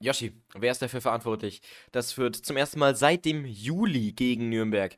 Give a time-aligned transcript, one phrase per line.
[0.00, 4.94] Yoshi, wer ist dafür verantwortlich, dass Fürth zum ersten Mal seit dem Juli gegen Nürnberg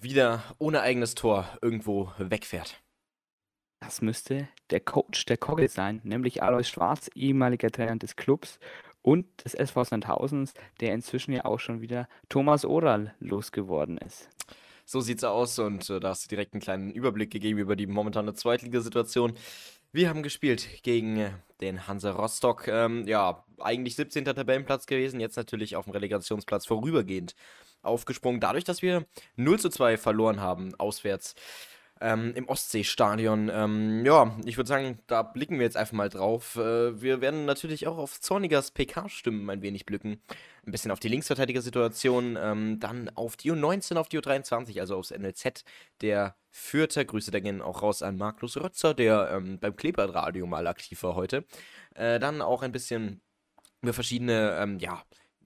[0.00, 2.82] wieder ohne eigenes Tor irgendwo wegfährt?
[3.80, 8.58] Das müsste der Coach der Kogge sein, nämlich Alois Schwarz, ehemaliger Trainer des Clubs
[9.00, 14.28] und des SV Sandhausens, der inzwischen ja auch schon wieder Thomas Oral losgeworden ist.
[14.84, 17.86] So sieht's aus und äh, da hast du direkt einen kleinen Überblick gegeben über die
[17.86, 19.32] momentane Zweitligasituation.
[19.94, 21.30] Wir haben gespielt gegen äh,
[21.60, 22.66] den Hansa Rostock.
[22.66, 24.24] Ähm, ja, eigentlich 17.
[24.24, 27.36] Tabellenplatz gewesen, jetzt natürlich auf dem Relegationsplatz vorübergehend
[27.80, 28.40] aufgesprungen.
[28.40, 31.36] Dadurch, dass wir 0 zu 2 verloren haben, auswärts
[32.00, 33.50] ähm, im Ostseestadion.
[33.52, 36.56] Ähm, ja, ich würde sagen, da blicken wir jetzt einfach mal drauf.
[36.56, 40.20] Äh, wir werden natürlich auch auf Zornigers PK-Stimmen ein wenig blicken.
[40.66, 45.10] Ein bisschen auf die Linksverteidigersituation, ähm, dann auf die U19, auf die U23, also aufs
[45.10, 45.64] NLZ
[46.00, 47.04] der Fürther.
[47.04, 51.14] Grüße da gehen auch raus an Markus Rötzer, der ähm, beim Klebertradio mal aktiv war
[51.14, 51.44] heute.
[51.94, 53.20] Äh, dann auch ein bisschen
[53.82, 55.02] über verschiedene, ähm, ja,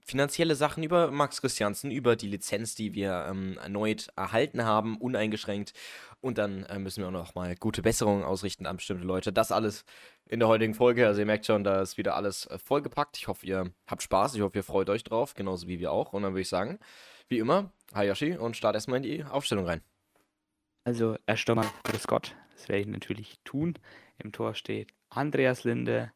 [0.09, 5.73] finanzielle Sachen über Max Christiansen, über die Lizenz, die wir ähm, erneut erhalten haben, uneingeschränkt.
[6.21, 9.31] Und dann äh, müssen wir auch noch mal gute Besserungen ausrichten an bestimmte Leute.
[9.31, 9.85] Das alles
[10.25, 11.07] in der heutigen Folge.
[11.07, 13.17] Also ihr merkt schon, da ist wieder alles äh, vollgepackt.
[13.17, 14.35] Ich hoffe, ihr habt Spaß.
[14.35, 16.11] Ich hoffe, ihr freut euch drauf, genauso wie wir auch.
[16.11, 16.79] Und dann würde ich sagen,
[17.29, 19.81] wie immer, Hayashi und start erstmal in die Aufstellung rein.
[20.83, 23.75] Also erst Grüß Gott, das werde ich natürlich tun.
[24.17, 26.11] Im Tor steht Andreas Linde,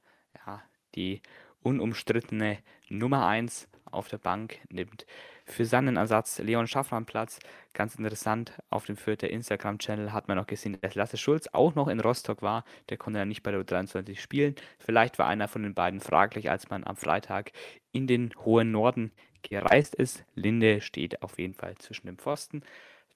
[0.45, 0.61] ja,
[0.95, 1.21] die
[1.61, 5.05] unumstrittene Nummer 1 auf der Bank, nimmt
[5.45, 7.39] für seinen Ersatz Leon Schaffran Platz.
[7.73, 11.87] Ganz interessant, auf dem Fürther Instagram-Channel hat man noch gesehen, dass Lasse Schulz auch noch
[11.87, 12.63] in Rostock war.
[12.89, 14.55] Der konnte ja nicht bei der U23 spielen.
[14.79, 17.51] Vielleicht war einer von den beiden fraglich, als man am Freitag
[17.91, 20.23] in den hohen Norden gereist ist.
[20.35, 22.63] Linde steht auf jeden Fall zwischen dem Pfosten.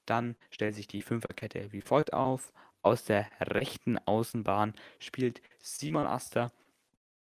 [0.05, 2.51] Dann stellt sich die Fünferkette wie folgt auf.
[2.81, 6.51] Aus der rechten Außenbahn spielt Simon Aster.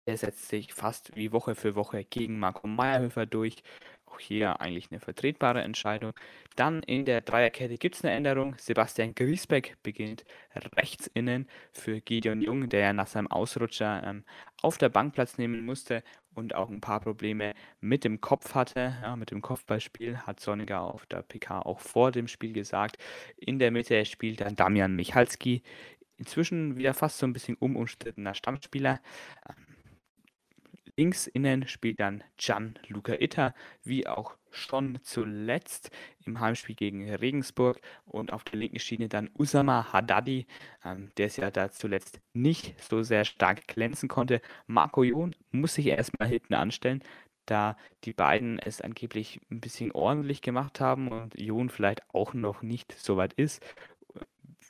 [0.08, 3.56] Er setzt sich fast wie Woche für Woche gegen Marco Meyerhöfer durch.
[4.06, 6.14] Auch hier eigentlich eine vertretbare Entscheidung.
[6.56, 8.54] Dann in der Dreierkette gibt es eine Änderung.
[8.56, 10.24] Sebastian Griesbeck beginnt
[10.76, 14.24] rechts innen für Gideon Jung, der nach seinem Ausrutscher ähm,
[14.62, 16.02] auf der Bank Platz nehmen musste
[16.34, 18.96] und auch ein paar Probleme mit dem Kopf hatte.
[19.02, 22.96] Ja, mit dem Kopfballspiel hat Sonniger auf der PK auch vor dem Spiel gesagt.
[23.36, 25.62] In der Mitte spielt dann Damian Michalski.
[26.16, 29.00] Inzwischen wieder fast so ein bisschen umumstrittener Stammspieler.
[29.46, 29.67] Ähm,
[30.98, 33.54] Links innen spielt dann Gianluca Itter,
[33.84, 35.92] wie auch schon zuletzt
[36.26, 37.80] im Heimspiel gegen Regensburg.
[38.04, 40.46] Und auf der linken Schiene dann Usama Haddadi,
[40.84, 44.40] ähm, der es ja da zuletzt nicht so sehr stark glänzen konnte.
[44.66, 47.04] Marco Jon muss sich erstmal hinten anstellen,
[47.46, 52.62] da die beiden es angeblich ein bisschen ordentlich gemacht haben und Jon vielleicht auch noch
[52.62, 53.64] nicht so weit ist.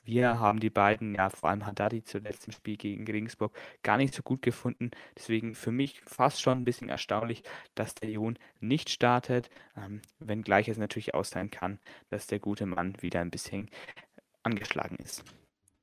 [0.09, 4.15] Wir haben die beiden, ja vor allem Haddadi zuletzt im Spiel gegen Regensburg, gar nicht
[4.15, 4.89] so gut gefunden.
[5.15, 7.43] Deswegen für mich fast schon ein bisschen erstaunlich,
[7.75, 11.77] dass der Jon nicht startet, ähm, wenngleich es natürlich auch sein kann,
[12.09, 13.69] dass der gute Mann wieder ein bisschen
[14.41, 15.23] angeschlagen ist.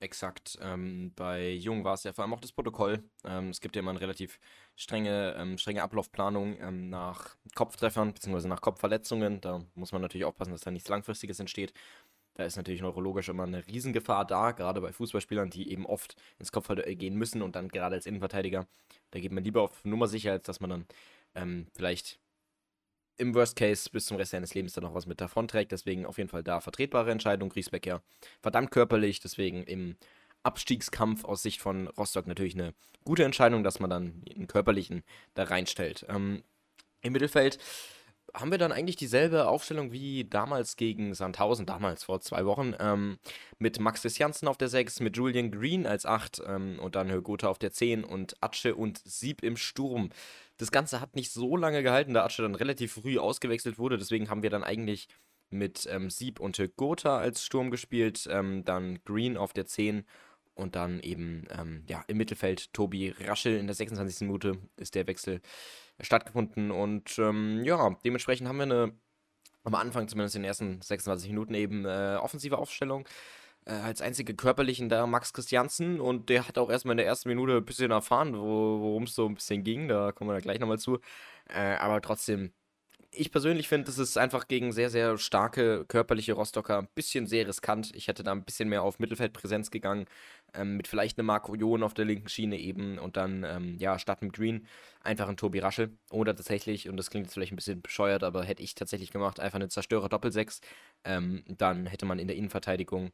[0.00, 0.58] Exakt.
[0.60, 3.02] Ähm, bei Jung war es ja vor allem auch das Protokoll.
[3.24, 4.38] Ähm, es gibt ja immer eine relativ
[4.74, 8.48] strenge, ähm, strenge Ablaufplanung ähm, nach Kopftreffern bzw.
[8.48, 9.40] nach Kopfverletzungen.
[9.40, 11.72] Da muss man natürlich aufpassen, dass da nichts Langfristiges entsteht.
[12.36, 16.52] Da ist natürlich neurologisch immer eine Riesengefahr da, gerade bei Fußballspielern, die eben oft ins
[16.52, 18.66] Kopfball gehen müssen und dann gerade als Innenverteidiger.
[19.10, 20.86] Da geht man lieber auf Nummer sicher, als dass man dann
[21.34, 22.20] ähm, vielleicht
[23.16, 25.72] im Worst Case bis zum Rest seines Lebens dann noch was mit davon trägt.
[25.72, 27.48] Deswegen auf jeden Fall da vertretbare Entscheidung.
[27.48, 28.02] Griesbeck ja
[28.42, 29.96] verdammt körperlich, deswegen im
[30.42, 32.74] Abstiegskampf aus Sicht von Rostock natürlich eine
[33.04, 36.04] gute Entscheidung, dass man dann einen körperlichen da reinstellt.
[36.10, 36.42] Ähm,
[37.00, 37.58] Im Mittelfeld
[38.36, 43.18] haben wir dann eigentlich dieselbe Aufstellung wie damals gegen Sandhausen, damals vor zwei Wochen, ähm,
[43.58, 47.48] mit Max Janssen auf der 6, mit Julian Green als 8 ähm, und dann Högota
[47.48, 50.10] auf der 10 und Atsche und Sieb im Sturm.
[50.58, 54.28] Das Ganze hat nicht so lange gehalten, da Atsche dann relativ früh ausgewechselt wurde, deswegen
[54.28, 55.08] haben wir dann eigentlich
[55.50, 60.04] mit ähm, Sieb und Högota als Sturm gespielt, ähm, dann Green auf der 10
[60.56, 64.22] und dann eben ähm, ja, im Mittelfeld Tobi Raschel in der 26.
[64.22, 65.40] Minute ist der Wechsel
[66.00, 66.70] stattgefunden.
[66.70, 68.92] Und ähm, ja, dementsprechend haben wir eine,
[69.64, 73.06] am Anfang zumindest in den ersten 26 Minuten eben äh, offensive Aufstellung.
[73.66, 77.28] Äh, als einzige körperlichen da Max Christiansen und der hat auch erstmal in der ersten
[77.28, 79.88] Minute ein bisschen erfahren, wo, worum es so ein bisschen ging.
[79.88, 81.00] Da kommen wir da gleich nochmal zu.
[81.48, 82.52] Äh, aber trotzdem
[83.10, 87.46] ich persönlich finde, das ist einfach gegen sehr, sehr starke körperliche Rostocker ein bisschen sehr
[87.46, 87.94] riskant.
[87.94, 90.06] Ich hätte da ein bisschen mehr auf Mittelfeldpräsenz gegangen,
[90.54, 93.98] ähm, mit vielleicht einem Marco Jon auf der linken Schiene eben und dann, ähm, ja,
[93.98, 94.66] statt einem Green
[95.02, 95.96] einfach ein Tobi Raschel.
[96.10, 99.40] Oder tatsächlich, und das klingt jetzt vielleicht ein bisschen bescheuert, aber hätte ich tatsächlich gemacht,
[99.40, 100.60] einfach eine Zerstörer Doppelsechs.
[101.04, 103.12] Ähm, dann hätte man in der Innenverteidigung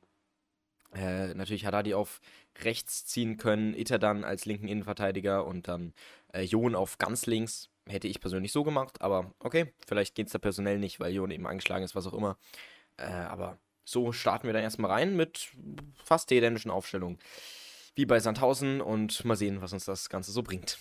[0.95, 2.21] äh, natürlich Haddadi auf
[2.61, 5.95] rechts ziehen können, Itter dann als linken Innenverteidiger und dann
[6.33, 10.33] äh, Jon auf ganz links hätte ich persönlich so gemacht, aber okay, vielleicht geht es
[10.33, 12.39] da personell nicht, weil Jon eben angeschlagen ist, was auch immer.
[12.97, 15.51] Äh, aber so starten wir dann erstmal rein mit
[16.05, 17.19] fast der identischen Aufstellung
[17.95, 20.79] wie bei Sandhausen und mal sehen, was uns das Ganze so bringt.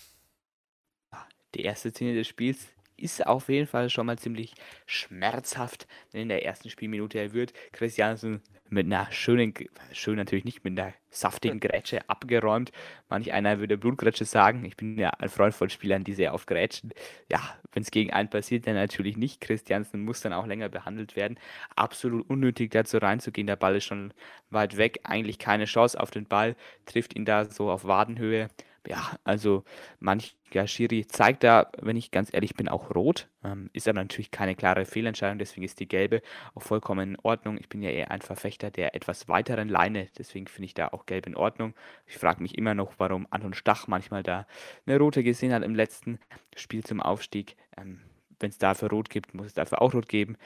[1.54, 2.68] Die erste Szene des Spiels
[3.02, 4.54] ist auf jeden Fall schon mal ziemlich
[4.86, 9.52] schmerzhaft, denn in der ersten Spielminute wird Christiansen mit einer schönen,
[9.92, 12.72] schön natürlich nicht, mit einer saftigen Grätsche abgeräumt.
[13.10, 14.64] Manch einer würde Blutgrätsche sagen.
[14.64, 16.92] Ich bin ja ein Freund von Spielern, die sehr auf Grätschen.
[17.30, 17.40] Ja,
[17.72, 19.42] wenn es gegen einen passiert, dann natürlich nicht.
[19.42, 21.38] Christiansen muss dann auch länger behandelt werden.
[21.76, 23.46] Absolut unnötig dazu reinzugehen.
[23.46, 24.14] Der Ball ist schon
[24.48, 25.00] weit weg.
[25.04, 26.56] Eigentlich keine Chance auf den Ball.
[26.86, 28.48] Trifft ihn da so auf Wadenhöhe
[28.86, 29.64] ja, also
[30.00, 33.28] mancher Schiri zeigt da, wenn ich ganz ehrlich bin, auch rot.
[33.44, 36.22] Ähm, ist aber natürlich keine klare Fehlentscheidung, deswegen ist die gelbe
[36.54, 37.58] auch vollkommen in Ordnung.
[37.58, 41.06] Ich bin ja eher ein Verfechter der etwas weiteren Leine, deswegen finde ich da auch
[41.06, 41.74] gelb in Ordnung.
[42.06, 44.46] Ich frage mich immer noch, warum Anton Stach manchmal da
[44.86, 46.18] eine rote gesehen hat im letzten
[46.56, 47.56] Spiel zum Aufstieg.
[47.76, 48.00] Ähm,
[48.40, 50.36] wenn es dafür rot gibt, muss es dafür auch rot geben.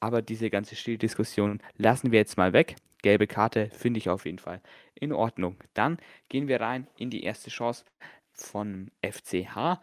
[0.00, 2.76] Aber diese ganze Stilldiskussion lassen wir jetzt mal weg.
[3.04, 4.62] Gelbe Karte finde ich auf jeden Fall
[4.94, 5.58] in Ordnung.
[5.74, 5.98] Dann
[6.30, 7.84] gehen wir rein in die erste Chance
[8.32, 9.78] von FCH.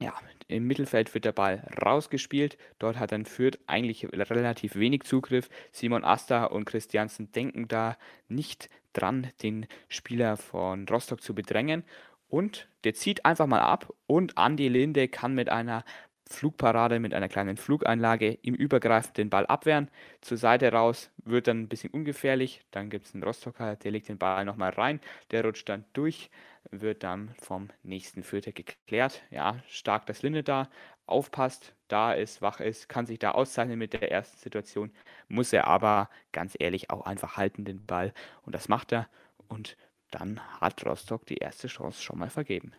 [0.00, 0.14] Ja,
[0.46, 2.56] im Mittelfeld wird der Ball rausgespielt.
[2.78, 5.50] Dort hat dann Fürth eigentlich relativ wenig Zugriff.
[5.72, 7.98] Simon Asta und Christiansen denken da
[8.28, 11.84] nicht dran, den Spieler von Rostock zu bedrängen.
[12.28, 15.84] Und der zieht einfach mal ab und Andi Linde kann mit einer
[16.28, 19.90] Flugparade mit einer kleinen Flugeinlage im Übergreifen den Ball abwehren.
[20.20, 22.62] Zur Seite raus wird dann ein bisschen ungefährlich.
[22.70, 25.00] Dann gibt es einen Rostocker, der legt den Ball nochmal rein.
[25.30, 26.30] Der rutscht dann durch,
[26.70, 29.22] wird dann vom nächsten Vierter geklärt.
[29.30, 30.68] Ja, stark, dass Linde da
[31.06, 34.92] aufpasst, da ist, wach ist, kann sich da auszeichnen mit der ersten Situation.
[35.28, 38.12] Muss er aber ganz ehrlich auch einfach halten, den Ball.
[38.42, 39.08] Und das macht er.
[39.48, 39.76] Und
[40.10, 42.72] dann hat Rostock die erste Chance schon mal vergeben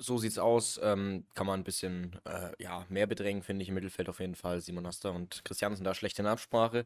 [0.00, 0.80] so sieht's aus.
[0.82, 4.34] Ähm, kann man ein bisschen äh, ja, mehr bedrängen, finde ich, im Mittelfeld auf jeden
[4.34, 4.60] Fall.
[4.60, 6.84] Simon Asta und Christian sind da schlecht in Absprache.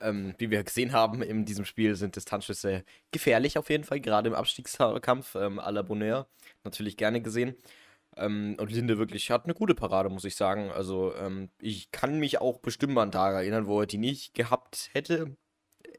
[0.00, 4.28] Ähm, wie wir gesehen haben in diesem Spiel, sind Distanzschüsse gefährlich auf jeden Fall, gerade
[4.28, 6.26] im Abstiegskampf ähm, à la Bonheur.
[6.64, 7.56] Natürlich gerne gesehen.
[8.16, 10.70] Ähm, und Linde wirklich hat eine gute Parade, muss ich sagen.
[10.70, 14.90] Also, ähm, ich kann mich auch bestimmt an Tage erinnern, wo er die nicht gehabt
[14.92, 15.36] hätte.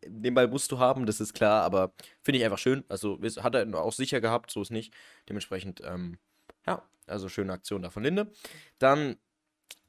[0.05, 1.93] Den Ball musst du haben, das ist klar, aber
[2.23, 2.83] finde ich einfach schön.
[2.89, 4.93] Also, hat er auch sicher gehabt, so ist nicht.
[5.29, 6.17] Dementsprechend, ähm,
[6.65, 8.31] ja, also schöne Aktion da von Linde.
[8.79, 9.17] Dann,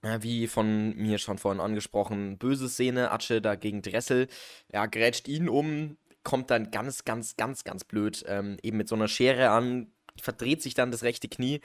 [0.03, 4.29] äh, wie von mir schon vorhin angesprochen, böse Szene, Atsche da gegen Dressel.
[4.73, 8.95] Ja, grätscht ihn um, kommt dann ganz, ganz, ganz, ganz blöd ähm, eben mit so
[8.95, 11.61] einer Schere an, verdreht sich dann das rechte Knie,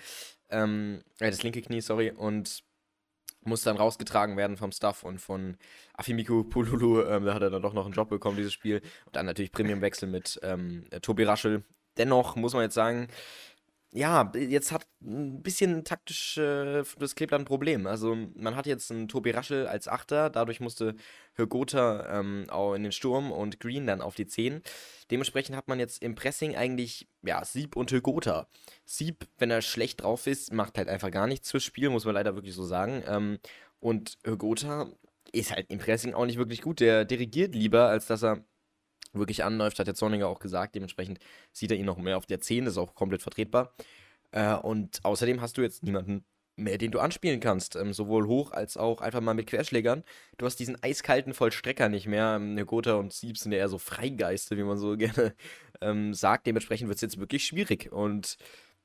[0.50, 2.64] ähm, äh, das linke Knie, sorry, und
[3.48, 5.58] muss dann rausgetragen werden vom Staff und von
[5.94, 7.04] Afimiku Pululu.
[7.04, 8.82] Ähm, da hat er dann doch noch einen Job bekommen, dieses Spiel.
[9.06, 11.64] Und dann natürlich Premiumwechsel mit ähm, Tobi Raschel.
[11.98, 13.08] Dennoch muss man jetzt sagen,
[13.94, 17.88] ja, jetzt hat ein bisschen taktisch äh, das Kleeblatt ein Problem.
[17.88, 20.96] Also man hat jetzt einen Tobi Raschel als Achter, dadurch musste
[21.36, 24.62] Högota ähm, auch in den Sturm und Green dann auf die 10.
[25.10, 28.48] Dementsprechend hat man jetzt im Pressing eigentlich, ja, Sieb und Högota.
[28.86, 32.16] Sieb, wenn er schlecht drauf ist, macht halt einfach gar nichts fürs Spiel, muss man
[32.16, 33.04] leider wirklich so sagen.
[33.08, 33.40] Ähm,
[33.80, 34.92] und Högota
[35.32, 36.82] ist halt im Pressing auch nicht wirklich gut.
[36.82, 38.44] Der dirigiert lieber, als dass er
[39.20, 40.76] wirklich anläuft, hat der Zorniger auch gesagt.
[40.76, 41.20] Dementsprechend
[41.52, 43.74] sieht er ihn noch mehr auf der 10, das ist auch komplett vertretbar.
[44.32, 46.26] Äh, und außerdem hast du jetzt niemanden
[46.58, 47.76] mehr, den du anspielen kannst.
[47.76, 50.04] Ähm, sowohl hoch als auch einfach mal mit Querschlägern.
[50.38, 52.36] Du hast diesen eiskalten Vollstrecker nicht mehr.
[52.36, 55.34] Ähm, Gotha und Sieb sind ja eher so Freigeiste, wie man so gerne
[55.82, 56.48] ähm, sagt.
[56.48, 57.92] Dementsprechend wird es jetzt wirklich schwierig.
[57.92, 58.38] Und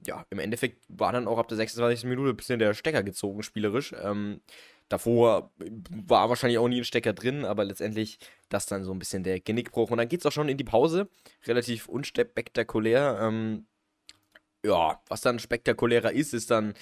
[0.06, 2.04] ja, im Endeffekt war dann auch ab der 26.
[2.04, 3.94] Minute ein bisschen der Stecker gezogen, spielerisch.
[4.02, 4.40] Ähm,
[4.92, 5.50] Davor
[6.06, 8.18] war wahrscheinlich auch nie ein Stecker drin, aber letztendlich
[8.50, 9.90] das dann so ein bisschen der Genickbruch.
[9.90, 11.08] Und dann geht es auch schon in die Pause.
[11.46, 13.18] Relativ unspektakulär.
[13.22, 13.64] Ähm,
[14.62, 16.74] ja, was dann spektakulärer ist, ist dann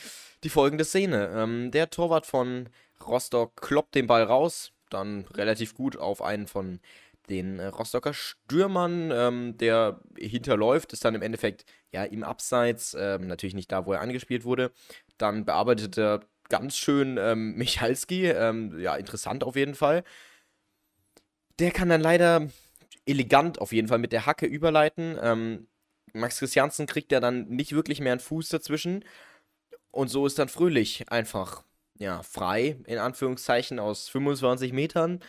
[0.42, 1.30] die folgende Szene.
[1.32, 2.68] Ähm, der Torwart von
[3.06, 6.80] Rostock kloppt den Ball raus, dann relativ gut auf einen von
[7.28, 13.54] den Rostocker Stürmern, ähm, der hinterläuft, ist dann im Endeffekt ja im Abseits, ähm, natürlich
[13.54, 14.72] nicht da, wo er angespielt wurde.
[15.16, 18.26] Dann bearbeitet er ganz schön ähm, Michalski.
[18.26, 20.04] Ähm, ja, interessant auf jeden Fall.
[21.58, 22.48] Der kann dann leider
[23.06, 25.18] elegant auf jeden Fall mit der Hacke überleiten.
[25.22, 25.66] Ähm,
[26.12, 29.04] Max Christiansen kriegt ja dann nicht wirklich mehr einen Fuß dazwischen.
[29.90, 31.64] Und so ist dann Fröhlich einfach,
[31.98, 35.20] ja, frei, in Anführungszeichen, aus 25 Metern.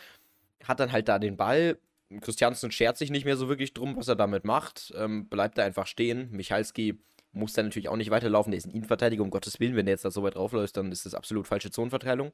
[0.63, 1.77] Hat dann halt da den Ball.
[2.19, 4.93] Christiansen schert sich nicht mehr so wirklich drum, was er damit macht.
[4.97, 6.29] Ähm, bleibt da einfach stehen.
[6.31, 6.99] Michalski
[7.31, 8.51] muss dann natürlich auch nicht weiterlaufen.
[8.51, 9.75] Der ist ein Innenverteidiger, um Gottes Willen.
[9.75, 12.31] Wenn der jetzt da so weit draufläuft, dann ist das absolut falsche Zonenverteilung.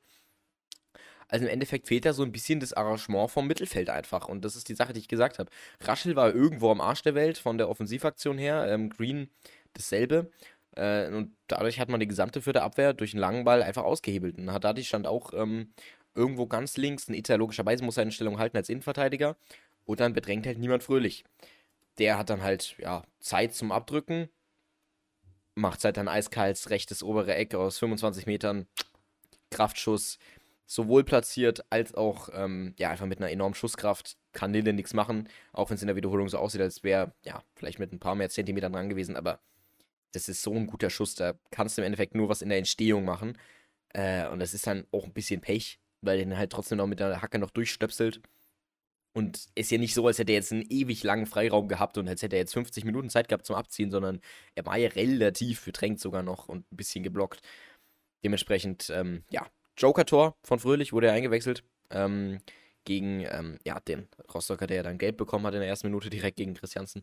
[1.30, 4.30] Also im Endeffekt fehlt da so ein bisschen das Arrangement vom Mittelfeld einfach.
[4.30, 5.50] Und das ist die Sache, die ich gesagt habe.
[5.82, 8.66] Raschel war irgendwo am Arsch der Welt von der Offensivaktion her.
[8.70, 9.30] Ähm, Green
[9.74, 10.32] dasselbe.
[10.76, 14.38] Äh, und dadurch hat man die gesamte vierte Abwehr durch einen langen Ball einfach ausgehebelt.
[14.38, 15.74] Und Haddadi stand auch ähm,
[16.16, 17.10] irgendwo ganz links.
[17.10, 19.36] Ein Ita logischerweise muss seine Stellung halten als Innenverteidiger.
[19.86, 21.26] Und dann bedrängt halt niemand fröhlich.
[22.00, 24.30] Der hat dann halt, ja, Zeit zum Abdrücken.
[25.58, 28.68] Macht halt dann eiskalt rechtes obere Eck aus 25 Metern.
[29.50, 30.20] Kraftschuss.
[30.68, 34.18] Sowohl platziert als auch, ähm, ja, einfach mit einer enormen Schusskraft.
[34.34, 35.30] Kann Lille nichts machen.
[35.54, 38.14] Auch wenn es in der Wiederholung so aussieht, als wäre, ja, vielleicht mit ein paar
[38.14, 39.16] mehr Zentimetern dran gewesen.
[39.16, 39.40] Aber
[40.12, 41.16] das ist so ein guter Schuss.
[41.16, 43.38] Da kannst du im Endeffekt nur was in der Entstehung machen.
[43.94, 47.00] Äh, und das ist dann auch ein bisschen Pech, weil den halt trotzdem noch mit
[47.00, 48.22] der Hacke noch durchstöpselt.
[49.18, 52.08] Und ist ja nicht so, als hätte er jetzt einen ewig langen Freiraum gehabt und
[52.08, 54.22] als hätte er jetzt 50 Minuten Zeit gehabt zum Abziehen, sondern
[54.54, 57.42] er war ja relativ bedrängt sogar noch und ein bisschen geblockt.
[58.24, 61.64] Dementsprechend, ähm, ja, Joker-Tor von Fröhlich wurde er eingewechselt.
[61.90, 62.42] Ähm,
[62.84, 66.12] gegen ähm, ja, den Rostocker, der ja dann gelb bekommen hat in der ersten Minute
[66.12, 67.02] direkt gegen Christiansen.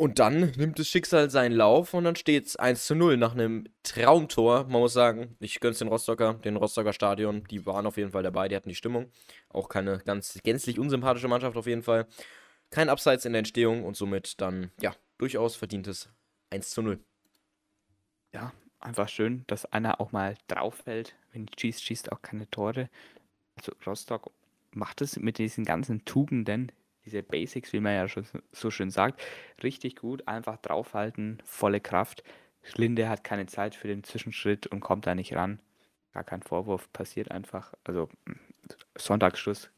[0.00, 3.34] Und dann nimmt das Schicksal seinen Lauf und dann steht es 1 zu 0 nach
[3.34, 4.64] einem Traumtor.
[4.64, 7.44] Man muss sagen, ich gönn's den Rostocker, den Rostocker Stadion.
[7.50, 9.12] Die waren auf jeden Fall dabei, die hatten die Stimmung.
[9.50, 12.06] Auch keine ganz gänzlich unsympathische Mannschaft auf jeden Fall.
[12.70, 16.08] Kein Abseits in der Entstehung und somit dann, ja, durchaus verdientes
[16.48, 16.98] 1 zu 0.
[18.32, 21.14] Ja, einfach schön, dass einer auch mal drauf fällt.
[21.32, 22.88] Wenn schießt, schießt auch keine Tore.
[23.54, 24.32] Also Rostock
[24.72, 26.72] macht es mit diesen ganzen Tugenden
[27.04, 29.20] diese Basics, wie man ja schon so schön sagt,
[29.62, 30.26] richtig gut.
[30.28, 32.22] Einfach draufhalten, volle Kraft.
[32.74, 35.60] Linde hat keine Zeit für den Zwischenschritt und kommt da nicht ran.
[36.12, 37.72] Gar kein Vorwurf, passiert einfach.
[37.84, 38.08] Also
[38.96, 39.70] Sonntagsschluss.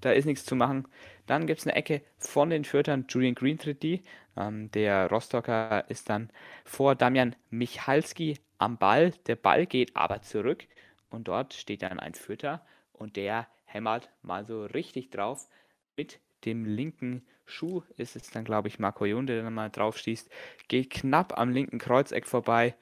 [0.00, 0.86] Da ist nichts zu machen.
[1.26, 3.06] Dann gibt es eine Ecke von den Fürtern.
[3.08, 4.02] Julian Green tritt die.
[4.36, 6.30] Ähm, der Rostocker ist dann
[6.64, 9.12] vor Damian Michalski am Ball.
[9.26, 10.66] Der Ball geht aber zurück
[11.08, 15.48] und dort steht dann ein Fürter und der hämmert mal so richtig drauf
[15.96, 19.98] mit dem linken Schuh ist es dann, glaube ich, Marco Jon, der dann mal drauf
[19.98, 20.30] schießt.
[20.68, 22.74] Geht knapp am linken Kreuzeck vorbei.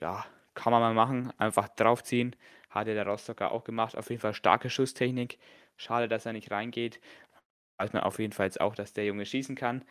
[0.00, 0.24] Ja,
[0.54, 1.32] kann man mal machen.
[1.38, 2.36] Einfach draufziehen.
[2.70, 3.96] Hat ja der Rostocker auch gemacht.
[3.96, 5.38] Auf jeden Fall starke Schusstechnik.
[5.76, 7.00] Schade, dass er nicht reingeht.
[7.78, 9.84] Weiß man auf jeden Fall jetzt auch, dass der Junge schießen kann.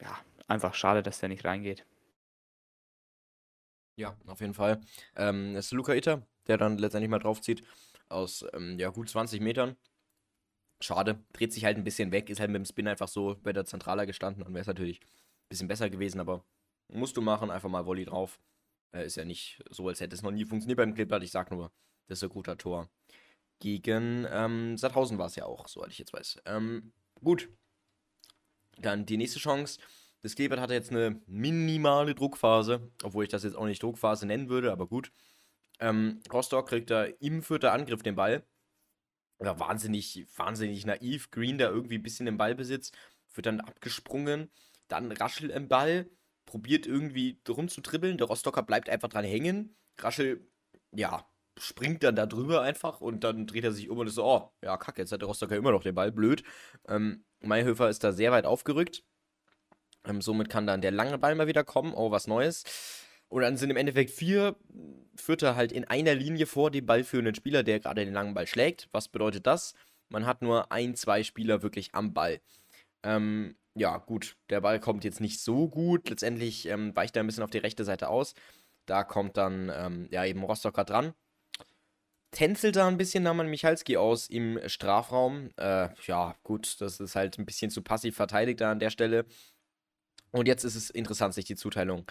[0.00, 1.86] Ja, einfach schade, dass der nicht reingeht.
[3.96, 4.80] Ja, auf jeden Fall.
[5.16, 7.62] Ähm, es ist Luca Itter, der dann letztendlich mal draufzieht.
[8.08, 9.76] Aus ähm, ja, gut 20 Metern.
[10.82, 13.52] Schade, dreht sich halt ein bisschen weg, ist halt mit dem Spin einfach so bei
[13.52, 16.44] der Zentraler gestanden, dann wäre es natürlich ein bisschen besser gewesen, aber
[16.88, 18.40] musst du machen, einfach mal Volley drauf.
[18.92, 21.50] Äh, ist ja nicht so, als hätte es noch nie funktioniert beim Kleeblatt, ich sag
[21.50, 21.72] nur,
[22.08, 22.90] das ist ein guter Tor.
[23.60, 26.42] Gegen ähm, Sandhausen war es ja auch, soweit ich jetzt weiß.
[26.46, 27.48] Ähm, gut.
[28.78, 29.80] Dann die nächste Chance.
[30.22, 34.48] Das Kleeblatt hatte jetzt eine minimale Druckphase, obwohl ich das jetzt auch nicht Druckphase nennen
[34.48, 35.12] würde, aber gut.
[35.78, 38.44] Ähm, Rostock kriegt da im vierten Angriff den Ball
[39.42, 41.32] oder wahnsinnig, wahnsinnig naiv.
[41.32, 42.92] Green da irgendwie ein bisschen im Ballbesitz,
[43.34, 44.50] wird dann abgesprungen,
[44.86, 46.08] dann Raschel im Ball,
[46.46, 48.18] probiert irgendwie drum zu dribbeln.
[48.18, 49.74] Der Rostocker bleibt einfach dran hängen.
[49.98, 50.46] Raschel,
[50.92, 51.26] ja,
[51.58, 54.52] springt dann da drüber einfach und dann dreht er sich um und ist so, oh,
[54.62, 56.44] ja, kacke, jetzt hat der Rostocker immer noch den Ball, blöd.
[56.86, 59.02] Ähm, Mayhöfer ist da sehr weit aufgerückt.
[60.04, 61.94] Ähm, somit kann dann der lange Ball mal wieder kommen.
[61.94, 62.62] Oh, was Neues.
[63.32, 64.56] Und dann sind im Endeffekt vier
[65.16, 68.90] Vierter halt in einer Linie vor dem ballführenden Spieler, der gerade den langen Ball schlägt.
[68.92, 69.72] Was bedeutet das?
[70.10, 72.42] Man hat nur ein, zwei Spieler wirklich am Ball.
[73.02, 76.10] Ähm, ja, gut, der Ball kommt jetzt nicht so gut.
[76.10, 78.34] Letztendlich ähm, weicht er ein bisschen auf die rechte Seite aus.
[78.84, 81.14] Da kommt dann, ähm, ja, eben Rostocker dran.
[82.32, 85.48] Tänzelt da ein bisschen Naman Michalski aus im Strafraum.
[85.56, 89.24] Äh, ja, gut, das ist halt ein bisschen zu passiv verteidigt da an der Stelle.
[90.32, 92.04] Und jetzt ist es interessant, sich die Zuteilung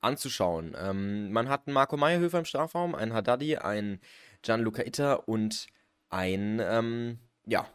[0.00, 0.74] anzuschauen.
[0.78, 4.00] Ähm, man hat einen Marco Meyerhöfer im Strafraum, einen Haddadi, einen
[4.42, 5.66] Gianluca Itter und
[6.10, 7.66] ein, ähm, ja,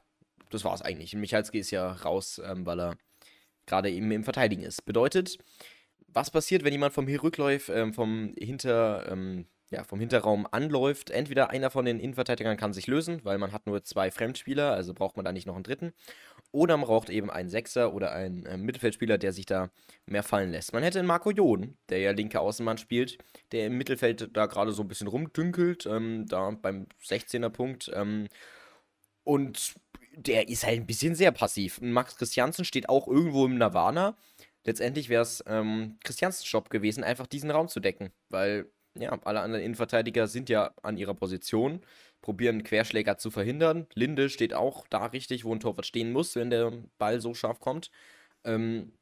[0.50, 1.13] das war es eigentlich.
[1.15, 2.98] Michalski ist ja raus, ähm, weil er
[3.65, 4.86] gerade eben im Verteidigen ist.
[4.86, 5.38] Bedeutet,
[6.08, 11.10] was passiert, wenn jemand vom Rückläuf, ähm, vom Hinter, ähm, ja, vom Hinterraum anläuft.
[11.10, 14.94] Entweder einer von den Innenverteidigern kann sich lösen, weil man hat nur zwei Fremdspieler, also
[14.94, 15.94] braucht man da nicht noch einen dritten.
[16.53, 19.72] Oder man braucht eben einen Sechser oder einen äh, Mittelfeldspieler, der sich da
[20.05, 20.72] mehr fallen lässt.
[20.72, 23.17] Man hätte einen Marco Jon, der ja linke Außenmann spielt,
[23.51, 27.89] der im Mittelfeld da gerade so ein bisschen rumdünkelt, ähm, da beim 16er Punkt.
[27.95, 28.27] Ähm,
[29.24, 29.74] und
[30.15, 31.81] der ist halt ein bisschen sehr passiv.
[31.81, 34.15] Max Christiansen steht auch irgendwo im Nirvana.
[34.63, 39.41] Letztendlich wäre es ähm, Christiansens Job gewesen, einfach diesen Raum zu decken, weil ja, alle
[39.41, 41.81] anderen Innenverteidiger sind ja an ihrer Position,
[42.24, 43.86] probieren Querschläger zu verhindern.
[43.94, 47.60] Linde steht auch da richtig, wo ein Torwart stehen muss, wenn der Ball so scharf
[47.60, 47.92] kommt.
[48.44, 48.94] Ähm,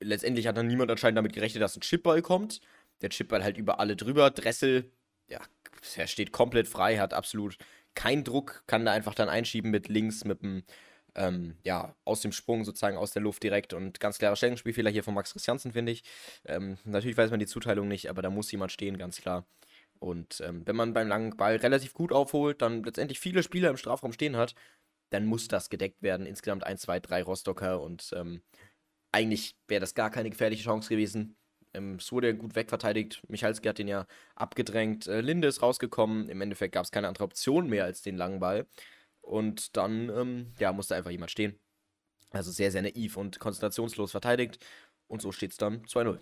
[0.00, 2.60] letztendlich hat dann niemand anscheinend damit gerechnet, dass ein Chipball kommt.
[3.02, 4.30] Der Chipball halt über alle drüber.
[4.30, 4.90] Dressel,
[5.28, 5.40] ja,
[5.96, 7.58] er steht komplett frei, hat absolut
[7.94, 10.62] keinen Druck, kann da einfach dann einschieben mit links, mit dem
[11.16, 15.02] ähm, ja, aus dem Sprung sozusagen aus der Luft direkt und ganz klarer Stellungsspielfehler hier
[15.02, 16.04] von Max Christiansen, finde ich.
[16.44, 19.44] Ähm, natürlich weiß man die Zuteilung nicht, aber da muss jemand stehen, ganz klar.
[20.00, 23.76] Und ähm, wenn man beim langen Ball relativ gut aufholt, dann letztendlich viele Spieler im
[23.76, 24.54] Strafraum stehen hat,
[25.10, 26.26] dann muss das gedeckt werden.
[26.26, 28.42] Insgesamt 1, 2, 3 Rostocker und ähm,
[29.12, 31.36] eigentlich wäre das gar keine gefährliche Chance gewesen.
[31.74, 33.22] Ähm, es wurde gut wegverteidigt.
[33.28, 35.06] Michalski hat den ja abgedrängt.
[35.06, 36.28] Äh, Linde ist rausgekommen.
[36.28, 38.66] Im Endeffekt gab es keine andere Option mehr als den langen Ball.
[39.20, 41.58] Und dann, ähm, ja, musste einfach jemand stehen.
[42.30, 44.64] Also sehr, sehr naiv und konzentrationslos verteidigt.
[45.06, 46.20] Und so steht es dann 2-0.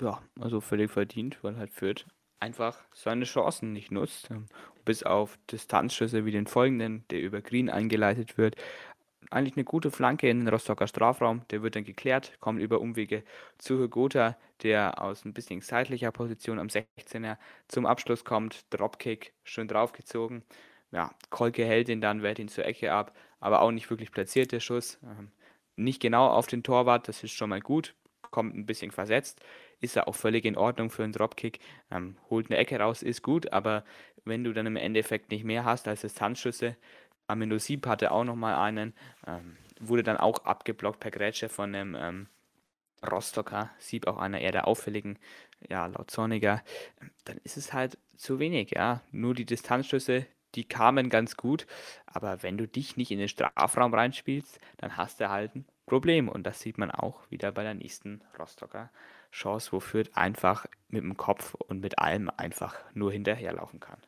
[0.00, 2.06] Ja, also völlig verdient, weil halt Fürth
[2.40, 4.30] einfach seine Chancen nicht nutzt.
[4.30, 4.46] Ähm,
[4.84, 8.56] bis auf Distanzschüsse wie den folgenden, der über Green eingeleitet wird.
[9.30, 11.42] Eigentlich eine gute Flanke in den Rostocker Strafraum.
[11.50, 13.22] Der wird dann geklärt, kommt über Umwege
[13.58, 17.36] zu Hugota, der aus ein bisschen seitlicher Position am 16er
[17.68, 18.64] zum Abschluss kommt.
[18.70, 20.42] Dropkick, schön draufgezogen.
[20.90, 24.50] Ja, Kolke hält ihn dann, wehrt ihn zur Ecke ab, aber auch nicht wirklich platziert
[24.50, 24.98] der Schuss.
[25.04, 25.30] Ähm,
[25.76, 27.94] nicht genau auf den Torwart, das ist schon mal gut.
[28.32, 29.40] Kommt ein bisschen versetzt
[29.80, 31.60] ist er auch völlig in Ordnung für einen Dropkick.
[31.90, 33.84] Ähm, holt eine Ecke raus, ist gut, aber
[34.24, 36.76] wenn du dann im Endeffekt nicht mehr hast als Distanzschüsse,
[37.26, 38.94] Amino Sieb hatte auch nochmal einen,
[39.26, 42.26] ähm, wurde dann auch abgeblockt per Grätsche von einem ähm,
[43.08, 45.18] Rostocker, Sieb auch einer eher der auffälligen,
[45.68, 46.62] ja, laut Zorniger,
[47.24, 49.00] dann ist es halt zu wenig, ja.
[49.10, 51.66] Nur die Distanzschüsse, die kamen ganz gut,
[52.06, 56.28] aber wenn du dich nicht in den Strafraum reinspielst, dann hast du halt ein Problem
[56.28, 58.90] und das sieht man auch wieder bei der nächsten Rostocker
[59.30, 64.00] Chance, wo Fürth einfach mit dem Kopf und mit allem einfach nur hinterherlaufen kann.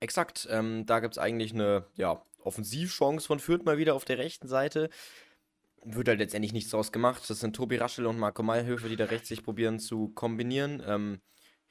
[0.00, 4.18] Exakt, ähm, da gibt es eigentlich eine ja, Offensivchance von Fürth mal wieder auf der
[4.18, 4.90] rechten Seite.
[5.84, 7.28] Wird halt letztendlich nichts draus gemacht.
[7.28, 10.82] Das sind Tobi Raschel und Marco Mayhöfer, die da rechts sich probieren zu kombinieren.
[10.86, 11.20] Ähm,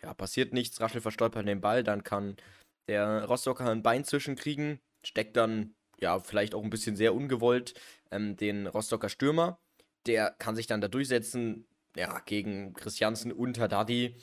[0.01, 0.81] ja, passiert nichts.
[0.81, 2.37] Raschel verstolpert den Ball, dann kann
[2.87, 7.73] der Rostocker ein Bein zwischenkriegen, steckt dann, ja, vielleicht auch ein bisschen sehr ungewollt,
[8.11, 9.59] ähm, den Rostocker Stürmer.
[10.05, 14.15] Der kann sich dann da durchsetzen, ja, gegen Christiansen und Haddadi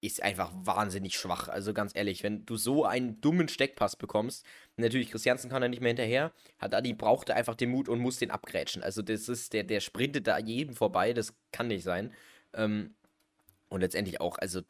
[0.00, 1.48] ist einfach wahnsinnig schwach.
[1.48, 4.44] Also ganz ehrlich, wenn du so einen dummen Steckpass bekommst,
[4.76, 8.30] natürlich Christiansen kann er nicht mehr hinterher, Haddadi brauchte einfach den Mut und muss den
[8.30, 8.82] abgrätschen.
[8.82, 12.12] Also das ist, der, der sprintet da jedem vorbei, das kann nicht sein.
[12.52, 12.94] Ähm,
[13.68, 14.62] und letztendlich auch, also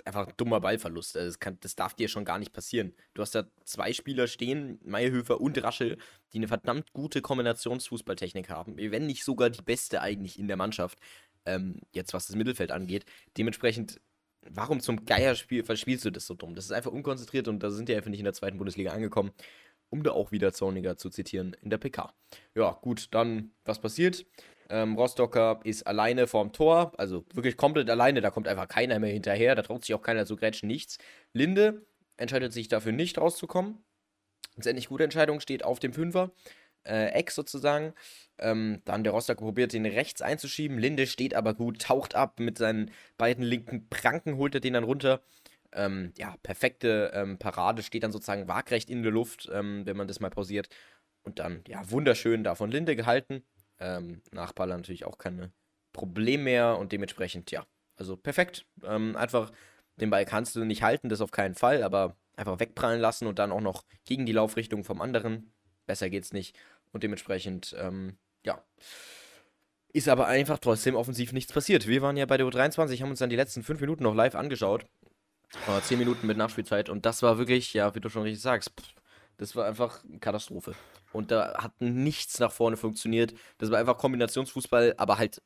[0.00, 1.16] ist einfach ein dummer Ballverlust.
[1.16, 2.94] Also das, kann, das darf dir schon gar nicht passieren.
[3.14, 5.98] Du hast da zwei Spieler stehen, Meyerhöfer und Raschel,
[6.32, 8.76] die eine verdammt gute Kombinationsfußballtechnik haben.
[8.76, 10.98] Wenn nicht sogar die beste eigentlich in der Mannschaft
[11.46, 13.04] ähm, jetzt was das Mittelfeld angeht.
[13.36, 14.00] Dementsprechend,
[14.42, 16.54] warum zum Geier spiel, verspielst du das so dumm?
[16.54, 19.32] Das ist einfach unkonzentriert und da sind die einfach nicht in der zweiten Bundesliga angekommen,
[19.88, 22.14] um da auch wieder Zorniger zu zitieren in der PK.
[22.54, 24.26] Ja, gut, dann, was passiert?
[24.68, 29.12] Ähm, Rostocker ist alleine vorm Tor, also wirklich komplett alleine, da kommt einfach keiner mehr
[29.12, 30.98] hinterher, da traut sich auch keiner zu grätschen, nichts.
[31.32, 31.84] Linde
[32.16, 33.82] entscheidet sich dafür nicht rauszukommen.
[34.54, 36.32] Letztendlich gute Entscheidung, steht auf dem Fünfer
[36.84, 37.94] äh, Eck sozusagen.
[38.38, 40.78] Ähm, dann der Rostock probiert den rechts einzuschieben.
[40.78, 44.84] Linde steht aber gut, taucht ab mit seinen beiden linken Pranken, holt er den dann
[44.84, 45.22] runter.
[45.72, 50.08] Ähm, ja, perfekte ähm, Parade, steht dann sozusagen waagrecht in der Luft, ähm, wenn man
[50.08, 50.68] das mal pausiert.
[51.22, 53.44] Und dann, ja, wunderschön da von Linde gehalten.
[53.78, 55.52] Ähm, Nachballer natürlich auch keine
[55.92, 57.66] Probleme mehr und dementsprechend, ja,
[57.96, 58.66] also perfekt.
[58.84, 59.52] Ähm, einfach
[59.96, 63.38] den Ball kannst du nicht halten, das auf keinen Fall, aber einfach wegprallen lassen und
[63.38, 65.52] dann auch noch gegen die Laufrichtung vom anderen
[65.90, 66.56] Besser geht's nicht.
[66.92, 68.62] Und dementsprechend, ähm, ja.
[69.92, 71.88] Ist aber einfach trotzdem offensiv nichts passiert.
[71.88, 74.36] Wir waren ja bei der U23, haben uns dann die letzten fünf Minuten noch live
[74.36, 74.86] angeschaut.
[75.66, 76.90] Aber zehn Minuten mit Nachspielzeit.
[76.90, 78.70] Und das war wirklich, ja, wie du schon richtig sagst,
[79.38, 80.76] das war einfach Katastrophe.
[81.12, 83.34] Und da hat nichts nach vorne funktioniert.
[83.58, 85.42] Das war einfach Kombinationsfußball, aber halt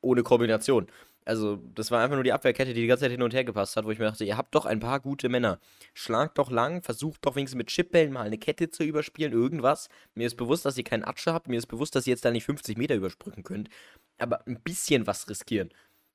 [0.00, 0.86] ohne Kombination.
[1.28, 3.76] Also, das war einfach nur die Abwehrkette, die die ganze Zeit hin und her gepasst
[3.76, 5.60] hat, wo ich mir dachte, ihr habt doch ein paar gute Männer.
[5.92, 9.90] Schlagt doch lang, versucht doch wenigstens mit Chipbällen mal eine Kette zu überspielen, irgendwas.
[10.14, 12.30] Mir ist bewusst, dass ihr keinen Atsche habt, mir ist bewusst, dass ihr jetzt da
[12.30, 13.68] nicht 50 Meter übersprücken könnt.
[14.16, 15.68] Aber ein bisschen was riskieren.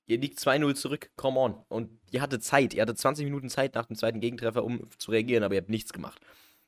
[0.08, 1.64] Ihr liegt 2-0 zurück, come on.
[1.70, 5.12] Und ihr hattet Zeit, ihr hattet 20 Minuten Zeit nach dem zweiten Gegentreffer, um zu
[5.12, 6.20] reagieren, aber ihr habt nichts gemacht.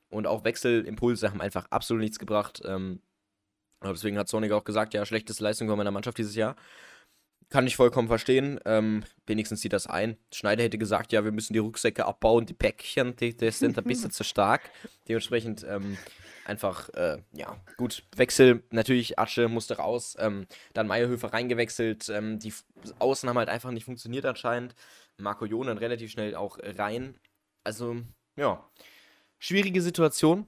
[0.10, 2.62] Und auch Wechselimpulse haben einfach absolut nichts gebracht.
[2.64, 3.02] Ähm,
[3.84, 6.56] deswegen hat Sonic auch gesagt, ja, schlechteste Leistung von meiner Mannschaft dieses Jahr.
[7.50, 8.60] Kann ich vollkommen verstehen.
[8.66, 10.18] Ähm, wenigstens sieht das ein.
[10.34, 13.84] Schneider hätte gesagt, ja, wir müssen die Rücksäcke abbauen, die Päckchen, die, die sind ein
[13.84, 14.72] bisschen zu stark.
[15.08, 15.98] Dementsprechend ähm,
[16.46, 18.04] einfach, äh, ja, gut.
[18.16, 20.16] Wechsel, natürlich, Asche musste raus.
[20.20, 22.10] Ähm, dann Meierhöfer reingewechselt.
[22.10, 22.54] Ähm, die
[23.00, 24.76] Außen haben halt einfach nicht funktioniert anscheinend.
[25.18, 27.16] Marco Jonen relativ schnell auch rein.
[27.64, 27.98] Also,
[28.36, 28.68] ja.
[29.38, 30.48] Schwierige Situation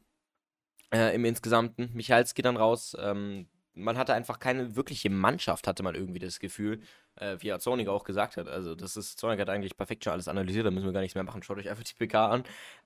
[0.93, 1.91] äh, im Insgesamten.
[1.93, 2.95] Michalski dann raus.
[2.99, 6.81] Ähm, man hatte einfach keine wirkliche Mannschaft, hatte man irgendwie das Gefühl,
[7.15, 8.47] äh, wie Zorniger auch gesagt hat.
[8.47, 11.15] Also, das ist, Zorniger hat eigentlich perfekt schon alles analysiert, da müssen wir gar nichts
[11.15, 11.43] mehr machen.
[11.43, 12.43] Schaut euch einfach die PK an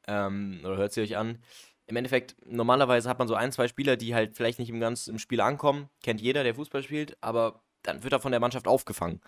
[0.07, 1.39] ähm, oder hört sie euch an.
[1.87, 5.11] im Endeffekt, normalerweise hat man so ein, zwei Spieler, die halt vielleicht nicht im ganzen
[5.11, 5.89] im Spiel ankommen.
[6.03, 9.21] Kennt jeder, der Fußball spielt, aber dann wird er von der Mannschaft aufgefangen.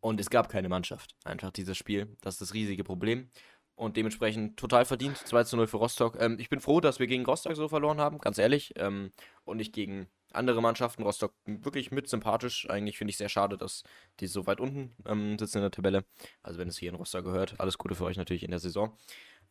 [0.00, 1.14] Und es gab keine Mannschaft.
[1.24, 2.16] Einfach dieses Spiel.
[2.22, 3.30] Das ist das riesige Problem.
[3.74, 5.16] Und dementsprechend total verdient.
[5.16, 6.16] 2 zu 0 für Rostock.
[6.20, 8.74] Ähm, ich bin froh, dass wir gegen Rostock so verloren haben, ganz ehrlich.
[8.76, 9.12] Ähm,
[9.44, 11.02] und nicht gegen andere Mannschaften.
[11.02, 12.68] Rostock wirklich mit sympathisch.
[12.68, 13.82] Eigentlich finde ich sehr schade, dass
[14.20, 16.04] die so weit unten ähm, sitzen in der Tabelle.
[16.42, 18.96] Also wenn es hier in Rostock gehört, alles Gute für euch natürlich in der Saison.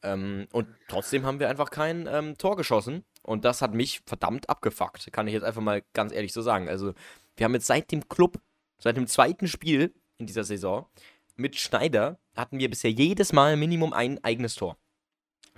[0.02, 3.04] Ähm, und trotzdem haben wir einfach kein ähm, Tor geschossen.
[3.24, 5.12] Und das hat mich verdammt abgefuckt.
[5.12, 6.70] Kann ich jetzt einfach mal ganz ehrlich so sagen.
[6.70, 6.94] Also,
[7.36, 8.39] wir haben jetzt seit dem Club,
[8.78, 10.88] seit dem zweiten Spiel in dieser Saison
[11.36, 14.78] mit Schneider, hatten wir bisher jedes Mal Minimum ein eigenes Tor.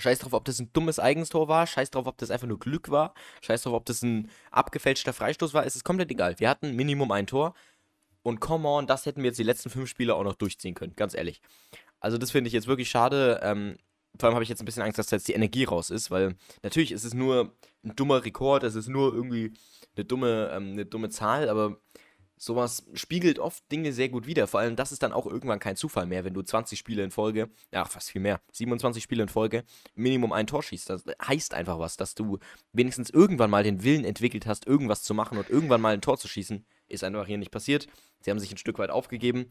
[0.02, 2.90] Scheiß drauf, ob das ein dummes Eigentor war, scheiß drauf, ob das einfach nur Glück
[2.90, 6.36] war, scheiß drauf, ob das ein abgefälschter Freistoß war, es ist komplett egal.
[6.40, 7.54] Wir hatten Minimum ein Tor
[8.24, 10.96] und come on, das hätten wir jetzt die letzten fünf Spiele auch noch durchziehen können,
[10.96, 11.42] ganz ehrlich.
[12.00, 13.40] Also das finde ich jetzt wirklich schade.
[13.44, 13.78] Ähm,
[14.20, 16.12] vor allem habe ich jetzt ein bisschen Angst, dass da jetzt die Energie raus ist,
[16.12, 19.54] weil natürlich ist es nur ein dummer Rekord, es ist nur irgendwie
[19.96, 21.78] eine dumme, ähm, eine dumme Zahl, aber
[22.42, 24.48] sowas spiegelt oft Dinge sehr gut wider.
[24.48, 27.12] Vor allem, das ist dann auch irgendwann kein Zufall mehr, wenn du 20 Spiele in
[27.12, 30.90] Folge, ja, fast viel mehr, 27 Spiele in Folge, Minimum ein Tor schießt.
[30.90, 32.40] Das heißt einfach was, dass du
[32.74, 36.18] wenigstens irgendwann mal den Willen entwickelt hast, irgendwas zu machen und irgendwann mal ein Tor
[36.18, 36.66] zu schießen.
[36.88, 37.88] Ist einfach hier nicht passiert.
[38.22, 39.46] Sie haben sich ein Stück weit aufgegeben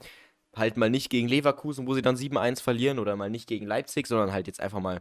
[0.56, 4.08] halt mal nicht gegen Leverkusen, wo sie dann 7-1 verlieren, oder mal nicht gegen Leipzig,
[4.08, 5.00] sondern halt jetzt einfach mal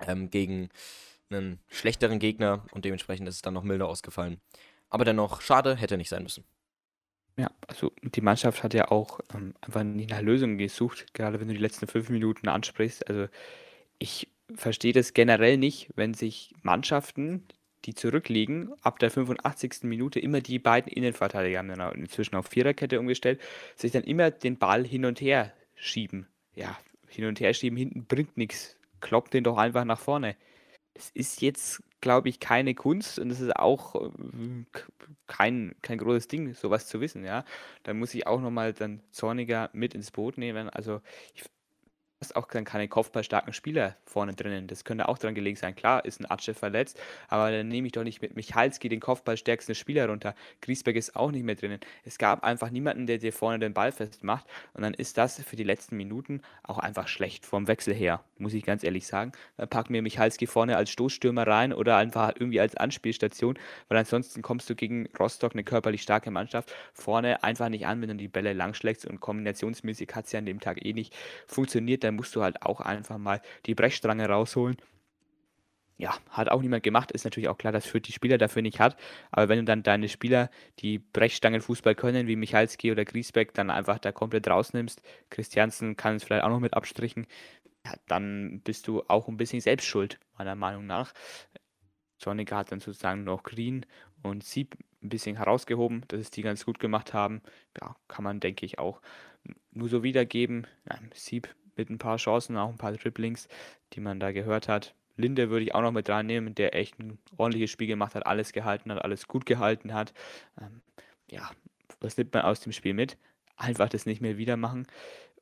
[0.00, 0.70] ähm, gegen
[1.28, 4.40] einen schlechteren Gegner und dementsprechend ist es dann noch milder ausgefallen.
[4.88, 6.44] Aber dennoch, schade, hätte nicht sein müssen.
[7.36, 11.48] Ja, also die Mannschaft hat ja auch ähm, einfach nie nach Lösungen gesucht, gerade wenn
[11.48, 13.08] du die letzten fünf Minuten ansprichst.
[13.08, 13.26] Also
[13.98, 17.44] ich verstehe das generell nicht, wenn sich Mannschaften,
[17.84, 19.82] die zurückliegen, ab der 85.
[19.82, 23.40] Minute immer die beiden Innenverteidiger haben dann inzwischen auf Viererkette umgestellt,
[23.76, 26.26] sich dann immer den Ball hin und her schieben.
[26.54, 28.76] Ja, hin und her schieben hinten bringt nichts.
[29.00, 30.36] Kloppt den doch einfach nach vorne.
[30.94, 34.64] Es ist jetzt, glaube ich, keine Kunst und es ist auch äh,
[35.26, 37.44] kein, kein großes Ding, sowas zu wissen, ja.
[37.82, 40.70] Da muss ich auch nochmal dann Zorniger mit ins Boot nehmen.
[40.70, 41.00] Also
[41.34, 41.44] ich
[42.24, 44.66] hast auch dann keine kopfballstarken Spieler vorne drinnen.
[44.66, 45.74] Das könnte auch dran gelegen sein.
[45.74, 49.74] Klar, ist ein Atsche verletzt, aber dann nehme ich doch nicht mit Michalski den kopfballstärksten
[49.74, 50.34] Spieler runter.
[50.62, 51.80] Griesbeck ist auch nicht mehr drinnen.
[52.04, 55.56] Es gab einfach niemanden, der dir vorne den Ball festmacht und dann ist das für
[55.56, 59.32] die letzten Minuten auch einfach schlecht vom Wechsel her, muss ich ganz ehrlich sagen.
[59.56, 63.58] Dann pack mir Michalski vorne als Stoßstürmer rein oder einfach irgendwie als Anspielstation,
[63.88, 68.08] weil ansonsten kommst du gegen Rostock, eine körperlich starke Mannschaft, vorne einfach nicht an, wenn
[68.08, 71.14] du die Bälle langschlägst und kombinationsmäßig hat es ja an dem Tag eh nicht
[71.46, 74.76] funktioniert, dann musst du halt auch einfach mal die Brechstange rausholen.
[75.96, 77.12] Ja, hat auch niemand gemacht.
[77.12, 78.96] Ist natürlich auch klar, dass Fürth die Spieler dafür nicht hat.
[79.30, 80.50] Aber wenn du dann deine Spieler,
[80.80, 86.24] die Brechstangenfußball können, wie Michalski oder Griesbeck, dann einfach da komplett rausnimmst, Christiansen kann es
[86.24, 87.26] vielleicht auch noch mit abstrichen,
[87.86, 91.12] ja, dann bist du auch ein bisschen selbst schuld, meiner Meinung nach.
[92.18, 93.86] Zorniger hat dann sozusagen noch Green
[94.22, 97.42] und Sieb ein bisschen herausgehoben, dass es die ganz gut gemacht haben.
[97.80, 99.00] Ja, kann man, denke ich, auch
[99.70, 100.66] nur so wiedergeben.
[100.88, 103.48] Ja, Sieb mit ein paar Chancen, auch ein paar Dribblings,
[103.92, 104.94] die man da gehört hat.
[105.16, 108.52] Linde würde ich auch noch mit reinnehmen, der echt ein ordentliches Spiel gemacht hat, alles
[108.52, 110.12] gehalten hat, alles gut gehalten hat.
[110.60, 110.80] Ähm,
[111.30, 111.50] ja,
[112.00, 113.16] was nimmt man aus dem Spiel mit?
[113.56, 114.86] Einfach das nicht mehr wieder machen.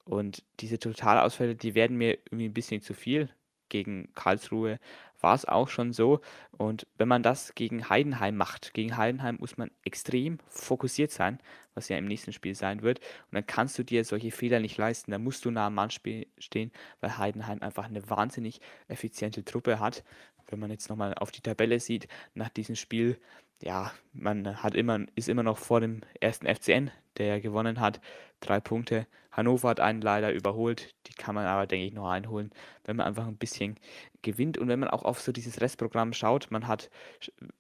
[0.05, 3.31] Und diese Totalausfälle, die werden mir irgendwie ein bisschen zu viel
[3.73, 4.79] gegen Karlsruhe
[5.23, 6.21] war es auch schon so.
[6.59, 11.39] Und wenn man das gegen Heidenheim macht, gegen Heidenheim muss man extrem fokussiert sein,
[11.75, 12.99] was ja im nächsten Spiel sein wird.
[12.99, 15.11] Und dann kannst du dir solche Fehler nicht leisten.
[15.11, 20.05] Da musst du nah am Mann stehen, weil Heidenheim einfach eine wahnsinnig effiziente Truppe hat.
[20.49, 23.19] Wenn man jetzt nochmal auf die Tabelle sieht, nach diesem Spiel,
[23.63, 28.01] ja, man hat immer, ist immer noch vor dem ersten FCN, der gewonnen hat,
[28.41, 29.07] drei Punkte.
[29.31, 32.51] Hannover hat einen leider überholt, die kann man aber, denke ich, noch einholen,
[32.85, 33.79] wenn man einfach ein bisschen
[34.21, 36.91] gewinnt und wenn man auch auf so dieses Restprogramm schaut, man hat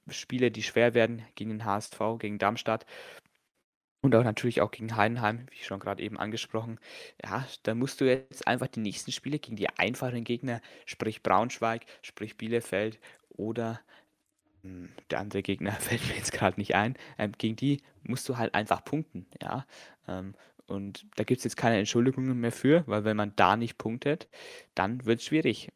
[0.08, 2.84] Spiele, die schwer werden gegen den HSV, gegen Darmstadt
[4.02, 6.78] und auch natürlich auch gegen Heidenheim, wie schon gerade eben angesprochen.
[7.24, 11.86] Ja, da musst du jetzt einfach die nächsten Spiele gegen die einfachen Gegner, sprich Braunschweig,
[12.02, 12.98] sprich Bielefeld
[13.30, 13.80] oder
[14.62, 18.54] der andere Gegner fällt mir jetzt gerade nicht ein, ähm, gegen die musst du halt
[18.54, 19.66] einfach punkten, ja.
[20.08, 20.34] Ähm,
[20.66, 24.28] und da gibt es jetzt keine Entschuldigungen mehr für, weil wenn man da nicht punktet,
[24.74, 25.70] dann wird es schwierig.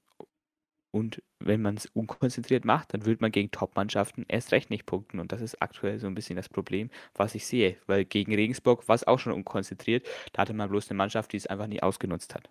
[0.91, 5.21] Und wenn man es unkonzentriert macht, dann wird man gegen Top-Mannschaften erst recht nicht punkten.
[5.21, 7.77] Und das ist aktuell so ein bisschen das Problem, was ich sehe.
[7.87, 10.07] Weil gegen Regensburg war es auch schon unkonzentriert.
[10.33, 12.49] Da hatte man bloß eine Mannschaft, die es einfach nie ausgenutzt hat.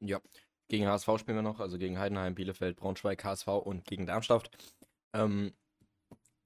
[0.00, 0.20] Ja,
[0.68, 4.50] gegen HSV spielen wir noch, also gegen Heidenheim, Bielefeld, Braunschweig, HSV und gegen Darmstadt.
[5.12, 5.52] Ähm,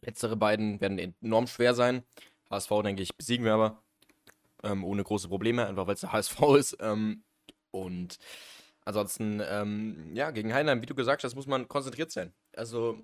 [0.02, 2.02] letztere beiden werden enorm schwer sein.
[2.50, 3.82] HSV, denke ich, besiegen wir aber
[4.62, 6.76] ähm, ohne große Probleme, einfach weil es der HSV ist.
[6.80, 7.24] Ähm,
[7.70, 8.18] und
[8.84, 12.34] Ansonsten, ähm, ja, gegen Heidenheim, wie du gesagt hast, muss man konzentriert sein.
[12.54, 12.98] Also,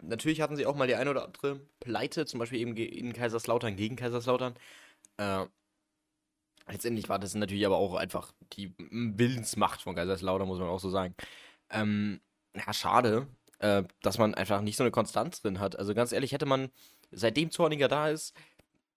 [0.00, 3.74] natürlich hatten sie auch mal die eine oder andere Pleite, zum Beispiel eben in Kaiserslautern
[3.76, 4.54] gegen Kaiserslautern.
[5.16, 5.46] Äh,
[6.68, 10.90] letztendlich war das natürlich aber auch einfach die Willensmacht von Kaiserslautern, muss man auch so
[10.90, 11.16] sagen.
[11.70, 12.20] Ähm,
[12.54, 13.26] ja, schade,
[13.64, 15.78] äh, dass man einfach nicht so eine Konstanz drin hat.
[15.78, 16.68] Also ganz ehrlich, hätte man,
[17.10, 18.34] seitdem Zorniger da ist,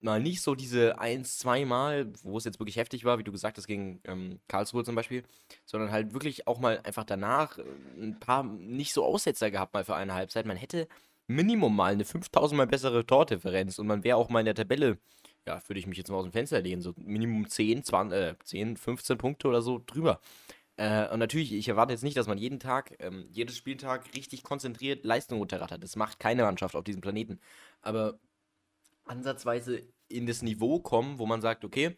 [0.02, 3.32] mal nicht so diese eins, zwei Mal, wo es jetzt wirklich heftig war, wie du
[3.32, 5.24] gesagt hast, gegen ähm, Karlsruhe zum Beispiel,
[5.66, 7.64] sondern halt wirklich auch mal einfach danach äh,
[7.98, 10.46] ein paar nicht so Aussetzer gehabt mal für eine Halbzeit.
[10.46, 10.90] Man hätte
[11.28, 14.98] Minimum mal eine 5000 mal bessere Tordifferenz und man wäre auch mal in der Tabelle,
[15.46, 18.36] ja, würde ich mich jetzt mal aus dem Fenster lehnen, so Minimum 10, 20, äh,
[18.44, 20.20] 10, 15 Punkte oder so drüber.
[20.78, 24.44] Äh, und natürlich, ich erwarte jetzt nicht, dass man jeden Tag, ähm, jedes Spieltag richtig
[24.44, 25.84] konzentriert Leistung runterrattert.
[25.84, 27.40] Das macht keine Mannschaft auf diesem Planeten.
[27.82, 28.20] Aber
[29.06, 31.98] ansatzweise in das Niveau kommen, wo man sagt, okay,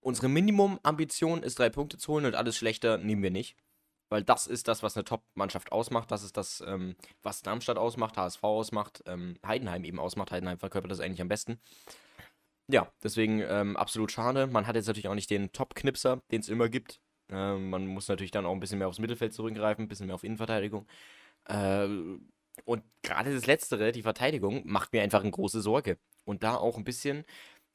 [0.00, 3.56] unsere Minimum-Ambition ist drei Punkte zu holen und alles schlechter nehmen wir nicht.
[4.08, 6.10] Weil das ist das, was eine Top-Mannschaft ausmacht.
[6.10, 10.30] Das ist das, ähm, was Darmstadt ausmacht, HSV ausmacht, ähm, Heidenheim eben ausmacht.
[10.30, 11.60] Heidenheim verkörpert das eigentlich am besten.
[12.68, 14.46] Ja, deswegen ähm, absolut schade.
[14.46, 17.00] Man hat jetzt natürlich auch nicht den Top-Knipser, den es immer gibt.
[17.32, 20.14] Äh, man muss natürlich dann auch ein bisschen mehr aufs Mittelfeld zurückgreifen, ein bisschen mehr
[20.14, 20.86] auf Innenverteidigung.
[21.46, 21.88] Äh,
[22.64, 25.98] und gerade das Letztere, die Verteidigung, macht mir einfach eine große Sorge.
[26.24, 27.24] Und da auch ein bisschen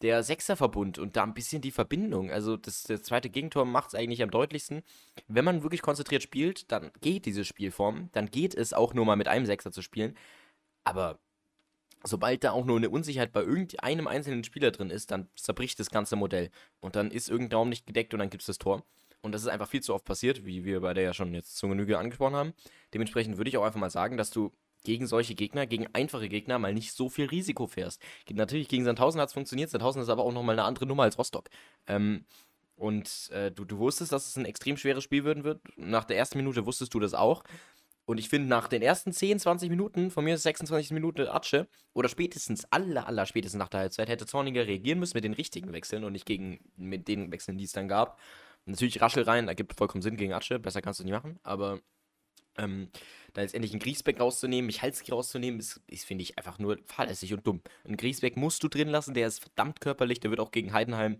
[0.01, 2.29] der Sechserverbund und da ein bisschen die Verbindung.
[2.31, 4.83] Also das, das zweite Gegentor macht es eigentlich am deutlichsten.
[5.27, 8.09] Wenn man wirklich konzentriert spielt, dann geht diese Spielform.
[8.11, 10.15] Dann geht es auch nur mal mit einem Sechser zu spielen.
[10.83, 11.19] Aber
[12.03, 15.89] sobald da auch nur eine Unsicherheit bei irgendeinem einzelnen Spieler drin ist, dann zerbricht das
[15.89, 16.51] ganze Modell.
[16.79, 18.83] Und dann ist irgendein Raum nicht gedeckt und dann gibt es das Tor.
[19.27, 21.57] Und das ist einfach viel zu oft passiert, wie wir bei der ja schon jetzt
[21.57, 22.53] zur Genüge angesprochen haben.
[22.93, 24.53] Dementsprechend würde ich auch einfach mal sagen, dass du
[24.85, 28.01] gegen solche Gegner, gegen einfache Gegner mal nicht so viel Risiko fährst.
[28.31, 31.17] Natürlich gegen Sandhausen hat es funktioniert, Sandhausen ist aber auch nochmal eine andere Nummer als
[31.17, 31.49] Rostock.
[31.87, 32.23] Ähm,
[32.77, 35.59] und äh, du, du wusstest, dass es ein extrem schweres Spiel werden wird.
[35.75, 37.43] Nach der ersten Minute wusstest du das auch.
[38.05, 41.67] Und ich finde, nach den ersten 10, 20 Minuten, von mir ist 26 Minuten Atsche,
[41.93, 45.73] oder spätestens, aller, aller spätestens nach der Halbzeit, hätte Zorniger reagieren müssen mit den richtigen
[45.73, 48.17] Wechseln und nicht gegen, mit den Wechseln, die es dann gab.
[48.67, 51.79] Natürlich Raschel rein, ergibt vollkommen Sinn gegen Atsche, besser kannst du nicht machen, aber
[52.57, 52.89] ähm,
[53.33, 57.33] da jetzt endlich einen Griesbeck rauszunehmen, Michalski rauszunehmen, ist, ist finde ich, einfach nur fahrlässig
[57.33, 57.61] und dumm.
[57.85, 61.19] Einen Griesbeck musst du drin lassen, der ist verdammt körperlich, der wird auch gegen Heidenheim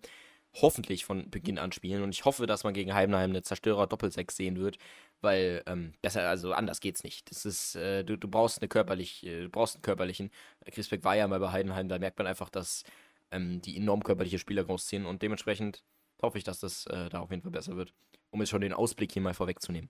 [0.53, 4.57] hoffentlich von Beginn an spielen und ich hoffe, dass man gegen Heidenheim eine Zerstörer-Doppelsechs sehen
[4.57, 4.77] wird,
[5.21, 7.29] weil ähm, besser, also anders geht's nicht.
[7.29, 10.31] Das ist, äh, du, du brauchst eine körperlich, äh, du brauchst einen körperlichen.
[10.65, 12.83] Griesbeck war ja mal bei Heidenheim, da merkt man einfach, dass
[13.31, 15.83] ähm, die enorm körperliche Spieler rausziehen und dementsprechend
[16.21, 17.93] hoffe ich, dass das äh, da auf jeden Fall besser wird,
[18.31, 19.89] um jetzt schon den Ausblick hier mal vorwegzunehmen.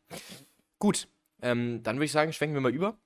[0.80, 1.08] Gut,
[1.42, 2.98] ähm, dann würde ich sagen, schwenken wir mal über.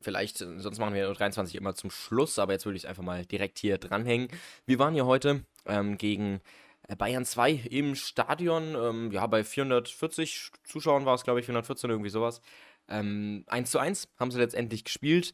[0.00, 3.02] Vielleicht, äh, sonst machen wir 23 immer zum Schluss, aber jetzt würde ich es einfach
[3.02, 4.28] mal direkt hier dranhängen.
[4.66, 6.40] Wir waren hier heute ähm, gegen
[6.88, 11.90] äh, Bayern 2 im Stadion, ähm, ja, bei 440 Zuschauern war es, glaube ich, 414,
[11.90, 12.40] irgendwie sowas.
[12.88, 15.32] Ähm, 1 zu 1 haben sie letztendlich gespielt.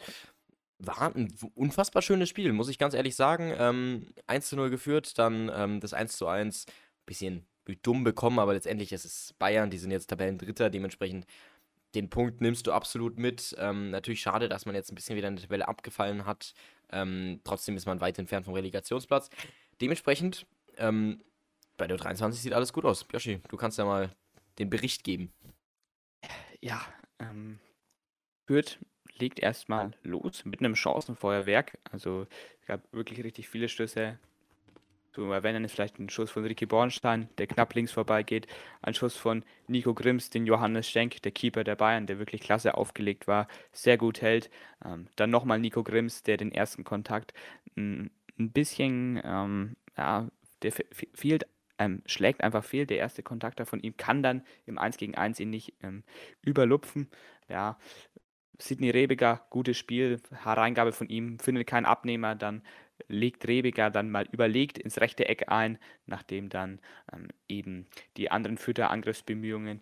[0.78, 3.52] War ein unfassbar schönes Spiel, muss ich ganz ehrlich sagen.
[3.56, 6.66] Ähm, 1 zu 0 geführt, dann ähm, das 1 zu 1
[7.08, 7.46] bisschen
[7.82, 11.26] dumm bekommen, aber letztendlich ist es Bayern, die sind jetzt Tabellendritter, dementsprechend
[11.94, 13.54] den Punkt nimmst du absolut mit.
[13.58, 16.54] Ähm, natürlich schade, dass man jetzt ein bisschen wieder in der Tabelle abgefallen hat.
[16.90, 19.30] Ähm, trotzdem ist man weit entfernt vom Relegationsplatz.
[19.80, 21.22] Dementsprechend, ähm,
[21.76, 23.06] bei der 23 sieht alles gut aus.
[23.12, 24.14] Yoshi, du kannst ja mal
[24.58, 25.32] den Bericht geben.
[26.60, 26.80] Ja,
[27.20, 27.58] ähm,
[28.46, 28.78] Fürth
[29.16, 31.78] legt erstmal los mit einem Chancenfeuerwerk.
[31.90, 32.26] Also
[32.60, 34.18] es gab wirklich richtig viele Stöße
[35.18, 38.46] zu erwähnen ist vielleicht ein Schuss von Ricky Bornstein, der knapp links vorbeigeht,
[38.82, 42.76] ein Schuss von Nico Grimms, den Johannes Schenk, der Keeper der Bayern, der wirklich klasse
[42.76, 44.48] aufgelegt war, sehr gut hält.
[44.84, 47.34] Ähm, dann nochmal Nico Grimms, der den ersten Kontakt
[47.76, 50.28] ein, ein bisschen, ähm, ja,
[50.62, 50.70] der
[51.14, 51.46] fehlt
[51.80, 52.86] ähm, schlägt einfach fehl.
[52.86, 56.04] Der erste Kontakt von ihm kann dann im 1 gegen 1 ihn nicht ähm,
[56.42, 57.08] überlupfen.
[57.48, 57.76] Ja,
[58.60, 62.62] Sidney Rebiger, gutes Spiel, Hereingabe von ihm, findet keinen Abnehmer, dann
[63.06, 66.80] legt Rebiger dann mal überlegt ins rechte Eck ein, nachdem dann
[67.12, 69.80] ähm, eben die anderen Fütter-Angriffsbemühungen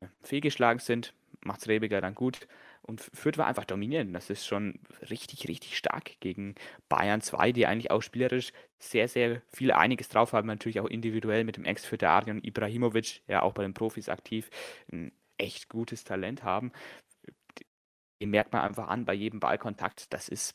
[0.00, 2.46] äh, fehlgeschlagen sind, macht es Rebiger dann gut
[2.86, 4.14] und Fürth war einfach dominierend.
[4.14, 6.54] Das ist schon richtig, richtig stark gegen
[6.90, 10.46] Bayern 2, die eigentlich auch spielerisch sehr, sehr viel einiges drauf haben.
[10.46, 14.50] Natürlich auch individuell mit dem Ex-Fütter Arjon Ibrahimovic, ja auch bei den Profis aktiv,
[14.92, 16.72] ein echt gutes Talent haben.
[18.20, 20.12] Den merkt man einfach an bei jedem Ballkontakt.
[20.12, 20.54] Das ist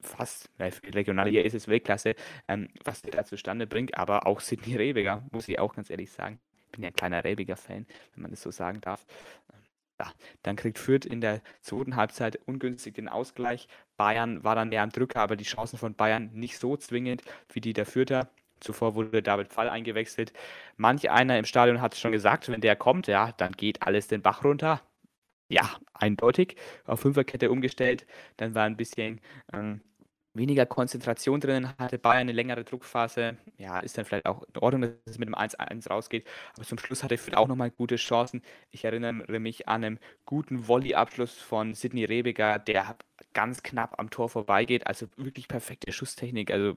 [0.00, 2.14] fast, weil für die Regionalliga ist es Weltklasse,
[2.48, 6.10] ähm, was der da zustande bringt, aber auch Sidney Rebiger, muss ich auch ganz ehrlich
[6.10, 6.40] sagen.
[6.66, 9.04] Ich bin ja ein kleiner Rebiger-Fan, wenn man das so sagen darf.
[10.00, 10.10] Ja,
[10.42, 13.68] dann kriegt Fürth in der zweiten Halbzeit ungünstig den Ausgleich.
[13.98, 17.60] Bayern war dann mehr am Drücker, aber die Chancen von Bayern nicht so zwingend wie
[17.60, 18.30] die der Fürther.
[18.60, 20.32] zuvor wurde David Fall eingewechselt.
[20.76, 24.08] Manch einer im Stadion hat es schon gesagt, wenn der kommt, ja, dann geht alles
[24.08, 24.80] den Bach runter.
[25.50, 26.54] Ja, eindeutig.
[26.86, 28.06] Auf Fünferkette umgestellt.
[28.36, 29.20] Dann war ein bisschen
[29.52, 29.80] ähm,
[30.32, 33.36] weniger Konzentration drinnen, hatte Bayern eine längere Druckphase.
[33.58, 36.24] Ja, ist dann vielleicht auch in Ordnung, dass es mit dem 1-1 rausgeht.
[36.54, 38.42] Aber zum Schluss hatte Fürth auch nochmal gute Chancen.
[38.70, 42.96] Ich erinnere mich an einen guten Volley-Abschluss von Sidney Rebiger, der
[43.32, 44.86] ganz knapp am Tor vorbeigeht.
[44.86, 46.50] Also wirklich perfekte Schusstechnik.
[46.50, 46.76] Also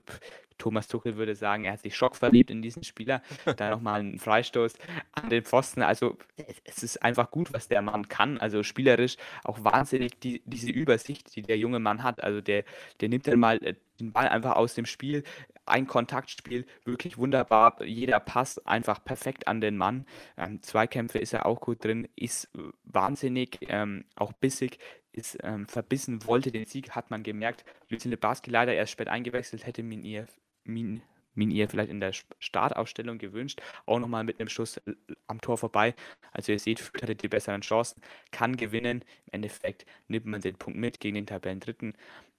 [0.58, 3.22] Thomas Tuchel würde sagen, er hat sich schockverliebt in diesen Spieler.
[3.58, 4.76] da nochmal ein Freistoß
[5.14, 5.82] an den Pfosten.
[5.82, 6.18] Also
[6.64, 8.38] es ist einfach gut, was der Mann kann.
[8.38, 12.24] Also spielerisch auch wahnsinnig die, diese Übersicht, die der junge Mann hat.
[12.24, 12.64] Also der,
[13.02, 13.76] der nimmt dann mal äh,
[14.08, 15.24] den Ball einfach aus dem Spiel.
[15.66, 17.82] Ein Kontaktspiel, wirklich wunderbar.
[17.84, 20.06] Jeder Pass einfach perfekt an den Mann.
[20.38, 22.50] Ähm, Zweikämpfe ist er auch gut drin, ist
[22.84, 24.80] wahnsinnig, ähm, auch bissig,
[25.14, 27.64] ist ähm, verbissen, wollte den Sieg, hat man gemerkt.
[27.90, 30.28] Lucien Lebarski leider erst spät eingewechselt, hätte min ihr,
[30.64, 31.02] min,
[31.36, 33.62] min ihr vielleicht in der Startaufstellung gewünscht.
[33.86, 34.94] Auch nochmal mit einem Schuss äh,
[35.28, 35.96] am Tor vorbei.
[36.32, 39.04] Also ihr seht, Fürth hatte die besseren Chancen, kann gewinnen.
[39.28, 41.94] Im Endeffekt nimmt man den Punkt mit gegen den Tabellendritten.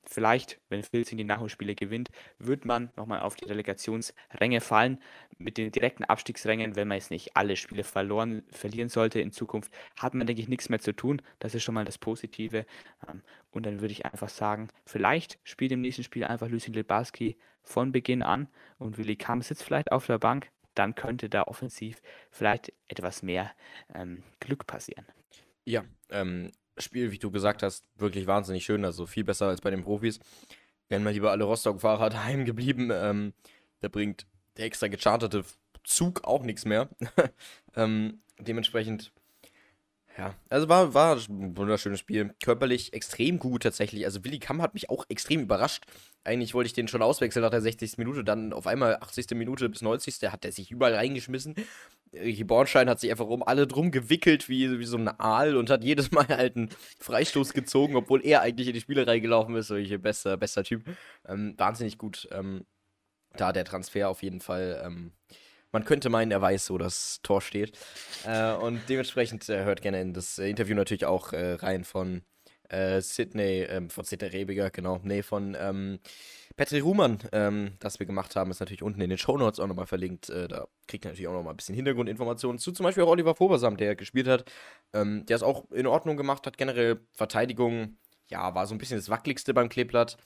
[0.07, 5.01] Vielleicht, wenn Filzing die Nachholspiele gewinnt, wird man nochmal auf die Relegationsränge fallen.
[5.39, 9.73] Mit den direkten Abstiegsrängen, wenn man jetzt nicht alle Spiele verloren, verlieren sollte in Zukunft,
[9.99, 11.23] hat man, denke ich, nichts mehr zu tun.
[11.39, 12.67] Das ist schon mal das Positive.
[13.09, 17.37] Ähm, und dann würde ich einfach sagen, vielleicht spielt im nächsten Spiel einfach Lucien Lebarski
[17.63, 20.51] von Beginn an und Willi Kamm sitzt vielleicht auf der Bank.
[20.75, 23.53] Dann könnte da offensiv vielleicht etwas mehr
[23.95, 25.07] ähm, Glück passieren.
[25.65, 28.85] Ja, ähm, Spiel, wie du gesagt hast, wirklich wahnsinnig schön.
[28.85, 30.21] Also viel besser als bei den Profis.
[30.89, 32.91] Wären mal lieber alle Rostock-Fahrer daheim geblieben.
[32.93, 33.33] Ähm,
[33.81, 35.45] da bringt der extra gecharterte
[35.85, 36.89] Zug auch nichts mehr.
[37.77, 39.13] ähm, dementsprechend,
[40.17, 42.35] ja, also war, war ein wunderschönes Spiel.
[42.43, 44.05] Körperlich extrem gut tatsächlich.
[44.05, 45.85] Also Willi Kamm hat mich auch extrem überrascht.
[46.23, 47.99] Eigentlich wollte ich den schon auswechseln nach der 60.
[47.99, 49.31] Minute, dann auf einmal 80.
[49.33, 50.33] Minute bis 90.
[50.33, 51.55] hat er sich überall reingeschmissen.
[52.15, 55.71] Ricky Bornstein hat sich einfach um alle drum gewickelt wie, wie so ein Aal und
[55.71, 59.69] hat jedes Mal halt einen Freistoß gezogen, obwohl er eigentlich in die Spielerei gelaufen ist.
[59.69, 60.85] Solche bester, bester Typ.
[61.29, 62.29] Ähm, wahnsinnig gut.
[62.33, 62.65] Ähm,
[63.37, 64.83] da der Transfer auf jeden Fall.
[64.85, 65.13] Ähm,
[65.73, 67.77] man könnte meinen, er weiß, wo das Tor steht.
[68.25, 72.23] Äh, und dementsprechend äh, hört gerne in das Interview natürlich auch äh, rein von
[72.69, 75.57] äh, Sydney, ähm, von Sydney Rebiger, genau, nee, von
[76.57, 79.67] Patrick Ruhmann, ähm, das wir gemacht haben, ist natürlich unten in den Show Notes auch
[79.67, 80.31] nochmal verlinkt.
[80.31, 83.39] Äh, da kriegt ihr natürlich auch nochmal ein bisschen Hintergrundinformationen zu, zum Beispiel auch Oliver
[83.39, 84.45] Vobersam, der gespielt hat.
[84.93, 87.97] Ähm, der es auch in Ordnung gemacht hat, generell Verteidigung,
[88.29, 90.17] ja, war so ein bisschen das wackeligste beim Kleeblatt.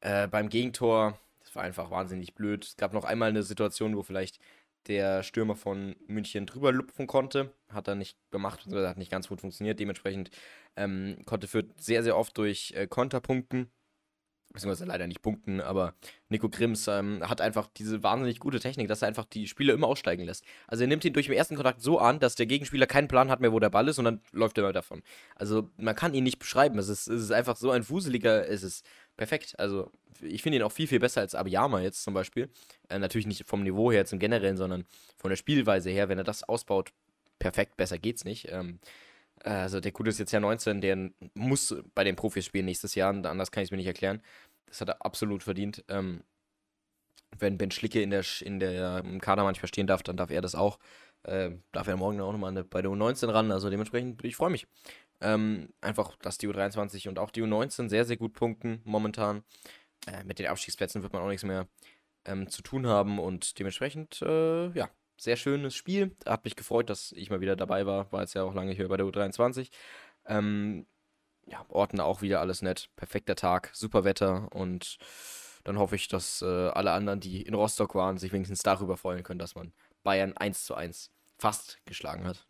[0.00, 2.64] Äh, beim Gegentor, das war einfach wahnsinnig blöd.
[2.64, 4.38] Es gab noch einmal eine Situation, wo vielleicht
[4.86, 7.52] der Stürmer von München drüber lupfen konnte.
[7.70, 9.80] Hat er nicht gemacht, hat nicht ganz gut funktioniert.
[9.80, 10.30] Dementsprechend
[10.76, 13.20] ähm, konnte Fürth sehr, sehr oft durch äh, Konter.
[14.52, 15.94] Beziehungsweise leider nicht punkten, aber
[16.28, 19.86] Nico Grimms ähm, hat einfach diese wahnsinnig gute Technik, dass er einfach die Spieler immer
[19.86, 20.44] aussteigen lässt.
[20.66, 23.30] Also er nimmt ihn durch den ersten Kontakt so an, dass der Gegenspieler keinen Plan
[23.30, 25.02] hat mehr, wo der Ball ist und dann läuft er mal davon.
[25.36, 26.78] Also man kann ihn nicht beschreiben.
[26.78, 28.84] Es ist, es ist einfach so ein wuseliger, es ist
[29.16, 29.54] perfekt.
[29.58, 32.50] Also ich finde ihn auch viel, viel besser als Abiyama jetzt zum Beispiel.
[32.88, 34.84] Äh, natürlich nicht vom Niveau her im Generellen, sondern
[35.16, 36.08] von der Spielweise her.
[36.08, 36.92] Wenn er das ausbaut,
[37.38, 38.48] perfekt, besser geht's nicht.
[38.50, 38.80] Ähm,
[39.44, 43.10] also der Gute ist jetzt ja 19, der muss bei den Profis spielen nächstes Jahr,
[43.10, 44.22] anders kann ich es mir nicht erklären.
[44.66, 45.84] Das hat er absolut verdient.
[45.88, 46.22] Ähm,
[47.38, 50.40] wenn Ben Schlicke in der, in der im Kader manchmal stehen darf, dann darf er
[50.40, 50.78] das auch.
[51.22, 53.52] Äh, darf er morgen auch nochmal bei der U19 ran.
[53.52, 54.66] Also dementsprechend, ich freue mich.
[55.20, 59.42] Ähm, einfach, dass die U23 und auch die U19 sehr, sehr gut punkten momentan.
[60.06, 61.68] Äh, mit den Abstiegsplätzen wird man auch nichts mehr
[62.24, 64.88] ähm, zu tun haben und dementsprechend, äh, ja,
[65.22, 66.16] sehr schönes Spiel.
[66.26, 68.10] Hat mich gefreut, dass ich mal wieder dabei war.
[68.12, 69.70] War jetzt ja auch lange hier bei der U23.
[70.26, 70.86] Ähm,
[71.46, 72.90] ja, Orten auch wieder alles nett.
[72.96, 74.98] Perfekter Tag, super Wetter und
[75.64, 79.22] dann hoffe ich, dass äh, alle anderen, die in Rostock waren, sich wenigstens darüber freuen
[79.22, 82.46] können, dass man Bayern 1 zu 1 fast geschlagen hat.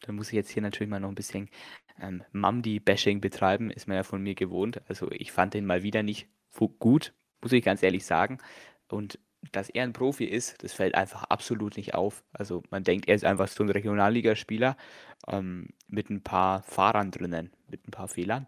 [0.00, 1.48] Da muss ich jetzt hier natürlich mal noch ein bisschen
[2.00, 4.80] ähm, Mamdi-Bashing betreiben, ist man ja von mir gewohnt.
[4.88, 6.28] Also ich fand den mal wieder nicht
[6.78, 8.38] gut, muss ich ganz ehrlich sagen.
[8.88, 9.18] Und
[9.52, 12.24] dass er ein Profi ist, das fällt einfach absolut nicht auf.
[12.32, 14.76] Also man denkt, er ist einfach so ein Regionalligaspieler
[15.28, 18.46] ähm, mit ein paar Fahrern drinnen, mit ein paar Fehlern.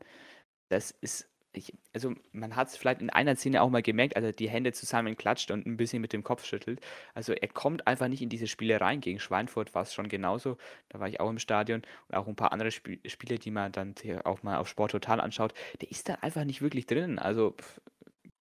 [0.69, 4.25] Das ist ich, also man hat es vielleicht in einer Szene auch mal gemerkt, als
[4.25, 6.81] er die Hände zusammenklatscht und ein bisschen mit dem Kopf schüttelt.
[7.15, 9.01] Also er kommt einfach nicht in diese Spiele rein.
[9.01, 10.57] Gegen Schweinfurt war es schon genauso.
[10.88, 13.73] Da war ich auch im Stadion und auch ein paar andere Sp Spiele, die man
[13.73, 13.94] dann
[14.25, 15.55] auch mal auf Sport total anschaut.
[15.81, 17.19] Der ist da einfach nicht wirklich drin.
[17.19, 17.55] Also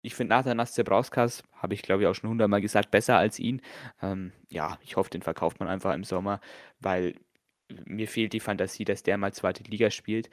[0.01, 3.61] ich finde Nathanas Zebrauskas, habe ich glaube ich auch schon hundertmal gesagt, besser als ihn.
[4.01, 6.39] Ähm, ja, ich hoffe, den verkauft man einfach im Sommer,
[6.79, 7.15] weil
[7.85, 10.29] mir fehlt die Fantasie, dass der mal zweite Liga spielt.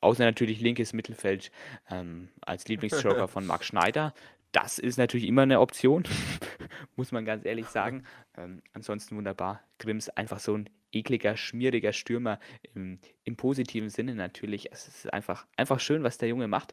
[0.00, 1.50] Außer natürlich linkes Mittelfeld
[1.90, 4.14] ähm, als Lieblingsjoker von Marc Schneider.
[4.52, 6.04] das ist natürlich immer eine Option,
[6.96, 8.04] muss man ganz ehrlich sagen.
[8.36, 9.62] Ähm, ansonsten wunderbar.
[9.78, 12.38] Grimms einfach so ein ekliger, schmieriger Stürmer
[12.74, 14.72] im, im positiven Sinne natürlich.
[14.72, 16.72] Es ist einfach, einfach schön, was der Junge macht.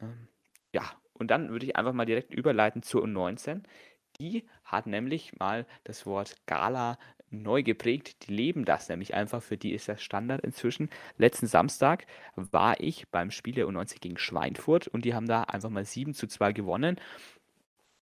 [0.00, 0.28] Ähm,
[0.72, 3.62] ja, und dann würde ich einfach mal direkt überleiten zur U19.
[4.20, 6.98] Die hat nämlich mal das Wort Gala
[7.30, 8.28] neu geprägt.
[8.28, 9.42] Die leben das nämlich einfach.
[9.42, 10.88] Für die ist das Standard inzwischen.
[11.18, 12.06] Letzten Samstag
[12.36, 16.14] war ich beim Spiel der U90 gegen Schweinfurt und die haben da einfach mal 7
[16.14, 17.00] zu 2 gewonnen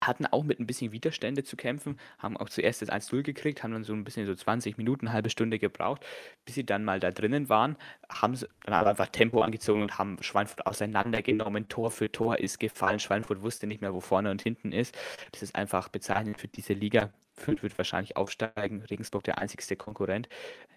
[0.01, 3.71] hatten auch mit ein bisschen Widerstände zu kämpfen, haben auch zuerst das 1-0 gekriegt, haben
[3.71, 6.05] dann so ein bisschen so 20 Minuten, halbe Stunde gebraucht,
[6.45, 7.77] bis sie dann mal da drinnen waren,
[8.09, 11.67] haben dann einfach Tempo angezogen und haben Schweinfurt auseinandergenommen.
[11.67, 12.99] Tor für Tor ist gefallen.
[12.99, 14.97] Schweinfurt wusste nicht mehr, wo vorne und hinten ist.
[15.31, 17.09] Das ist einfach bezeichnend für diese Liga.
[17.33, 18.81] Fürth wird wahrscheinlich aufsteigen.
[18.83, 20.29] Regensburg der einzigste Konkurrent.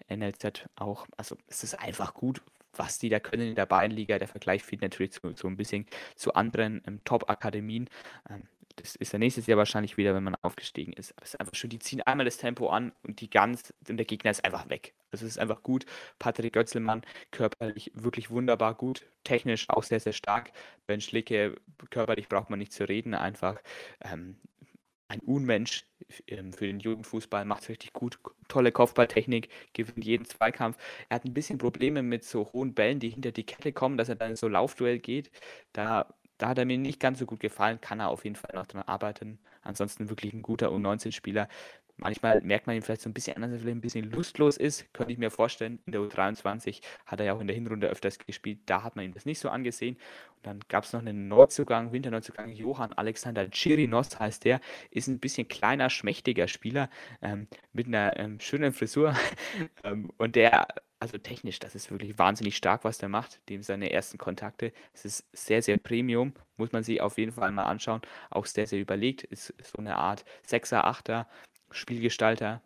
[0.09, 1.07] NLZ auch.
[1.17, 2.41] Also es ist einfach gut,
[2.75, 4.19] was die da können in der Bayernliga.
[4.19, 7.89] Der Vergleich fehlt natürlich so, so ein bisschen zu anderen ähm, Top-Akademien.
[8.29, 8.43] Ähm,
[8.81, 11.11] das ist ja nächstes Jahr wahrscheinlich wieder, wenn man aufgestiegen ist.
[11.17, 13.97] Aber es ist einfach schön, die ziehen einmal das Tempo an und die ganz, und
[13.97, 14.93] der Gegner ist einfach weg.
[15.11, 15.85] Also es ist einfach gut.
[16.19, 17.01] Patrick Götzelmann
[17.31, 20.51] körperlich wirklich wunderbar gut, technisch auch sehr, sehr stark.
[20.87, 21.55] Ben Schlicke,
[21.89, 23.59] körperlich braucht man nicht zu reden, einfach
[24.01, 24.37] ähm,
[25.09, 25.85] ein Unmensch
[26.27, 28.19] ähm, für den Jugendfußball, macht es richtig gut.
[28.47, 30.77] Tolle Kopfballtechnik, gewinnt jeden Zweikampf.
[31.09, 34.09] Er hat ein bisschen Probleme mit so hohen Bällen, die hinter die Kette kommen, dass
[34.09, 35.31] er dann in so Laufduell geht.
[35.73, 38.55] Da da hat er mir nicht ganz so gut gefallen, kann er auf jeden Fall
[38.55, 39.39] noch dran arbeiten.
[39.61, 41.47] Ansonsten wirklich ein guter U19-Spieler.
[41.99, 44.57] Manchmal merkt man ihn vielleicht so ein bisschen an, dass er vielleicht ein bisschen lustlos
[44.57, 45.79] ist, könnte ich mir vorstellen.
[45.85, 49.05] In der U23 hat er ja auch in der Hinrunde öfters gespielt, da hat man
[49.05, 49.95] ihm das nicht so angesehen.
[50.35, 55.19] Und dann gab es noch einen Neuzugang, Winterneuzugang, Johann Alexander Chirinos heißt der, ist ein
[55.19, 56.89] bisschen kleiner, schmächtiger Spieler
[57.21, 59.15] ähm, mit einer ähm, schönen Frisur.
[59.83, 60.67] ähm, und der
[61.01, 63.39] also technisch, das ist wirklich wahnsinnig stark, was der macht.
[63.47, 64.73] Dem seine ersten Kontakte.
[64.93, 66.33] Es ist sehr, sehr Premium.
[66.57, 68.01] Muss man sich auf jeden Fall mal anschauen.
[68.29, 69.23] Auch sehr, sehr überlegt.
[69.23, 71.27] Ist so eine Art Sechser, Achter,
[71.71, 72.61] Spielgestalter.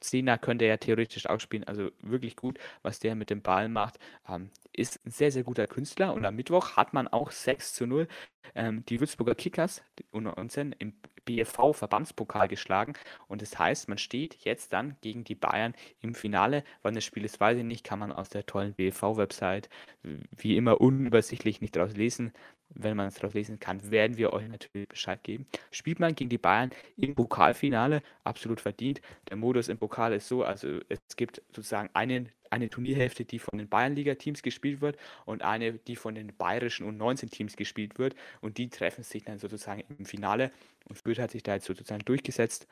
[0.00, 1.64] Zehner könnte er theoretisch auch spielen.
[1.64, 3.98] Also wirklich gut, was der mit dem Ball macht.
[4.28, 6.14] Ähm, ist ein sehr, sehr guter Künstler.
[6.14, 8.08] Und am Mittwoch hat man auch 6 zu 0
[8.54, 10.94] ähm, die Würzburger Kickers die U19 im
[11.24, 12.94] BFV-Verbandspokal geschlagen.
[13.28, 16.64] Und das heißt, man steht jetzt dann gegen die Bayern im Finale.
[16.82, 17.84] Wann das Spiel ist, weiß ich nicht.
[17.84, 19.68] Kann man aus der tollen BFV-Website
[20.36, 22.32] wie immer unübersichtlich nicht draus lesen.
[22.70, 25.46] Wenn man es draus lesen kann, werden wir euch natürlich Bescheid geben.
[25.70, 29.00] Spielt man gegen die Bayern im Pokalfinale, absolut verdient.
[29.28, 33.58] Der Modus im Pokal ist so, also es gibt sozusagen einen eine Turnierhälfte, die von
[33.58, 34.96] den Bayernliga-Teams gespielt wird
[35.26, 38.14] und eine, die von den bayerischen U19-Teams gespielt wird.
[38.40, 40.52] Und die treffen sich dann sozusagen im Finale.
[40.88, 42.66] Und Fürth hat sich da jetzt sozusagen durchgesetzt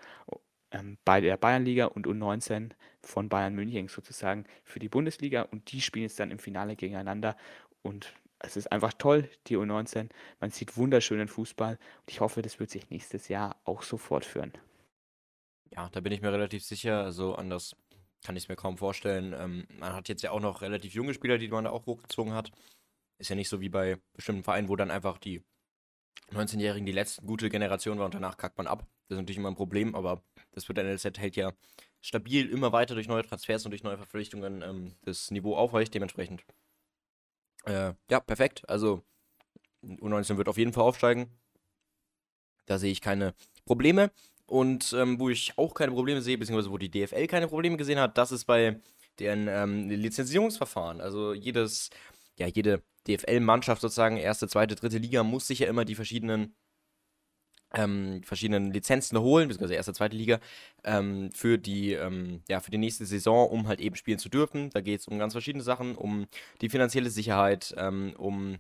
[0.71, 2.71] ähm, bei der Bayernliga und U19
[3.03, 5.43] von Bayern München sozusagen für die Bundesliga.
[5.43, 7.37] Und die spielen jetzt dann im Finale gegeneinander.
[7.83, 10.11] Und es ist einfach toll, die U19.
[10.41, 11.73] Man sieht wunderschönen Fußball.
[11.73, 14.53] Und ich hoffe, das wird sich nächstes Jahr auch so fortführen.
[15.71, 17.03] Ja, da bin ich mir relativ sicher.
[17.03, 17.75] Also an das
[18.23, 19.35] kann ich es mir kaum vorstellen.
[19.37, 22.35] Ähm, man hat jetzt ja auch noch relativ junge Spieler, die man da auch hochgezogen
[22.35, 22.51] hat.
[23.19, 25.43] Ist ja nicht so wie bei bestimmten Vereinen, wo dann einfach die
[26.33, 28.87] 19-Jährigen die letzte gute Generation war und danach kackt man ab.
[29.09, 31.53] Das ist natürlich immer ein Problem, aber das wird NLZ hält ja
[32.01, 35.95] stabil immer weiter durch neue Transfers und durch neue Verpflichtungen ähm, das Niveau aufrecht.
[35.95, 36.45] Dementsprechend,
[37.65, 38.69] äh, ja, perfekt.
[38.69, 39.03] Also
[39.85, 41.31] U19 wird auf jeden Fall aufsteigen.
[42.67, 44.11] Da sehe ich keine Probleme.
[44.53, 47.99] Und ähm, wo ich auch keine Probleme sehe, beziehungsweise wo die DFL keine Probleme gesehen
[47.99, 48.79] hat, das ist bei
[49.19, 51.01] deren ähm, Lizenzierungsverfahren.
[51.01, 51.89] Also jedes,
[52.37, 56.55] ja, jede DFL-Mannschaft sozusagen, erste, zweite, dritte Liga, muss sich ja immer die verschiedenen
[57.73, 60.39] ähm, verschiedenen Lizenzen holen, beziehungsweise erste, zweite Liga,
[60.85, 64.69] ähm, für die, ähm, ja, für die nächste Saison, um halt eben spielen zu dürfen.
[64.69, 66.27] Da geht es um ganz verschiedene Sachen, um
[66.61, 68.59] die finanzielle Sicherheit, ähm, um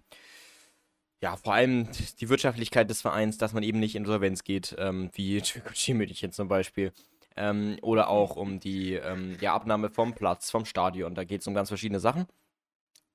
[1.23, 1.89] ja, vor allem
[2.21, 5.41] die Wirtschaftlichkeit des Vereins, dass man eben nicht in Insolvenz geht, ähm, wie
[5.95, 6.93] München zum Beispiel.
[7.37, 11.15] Ähm, oder auch um die ähm, ja, Abnahme vom Platz, vom Stadion.
[11.15, 12.27] Da geht es um ganz verschiedene Sachen.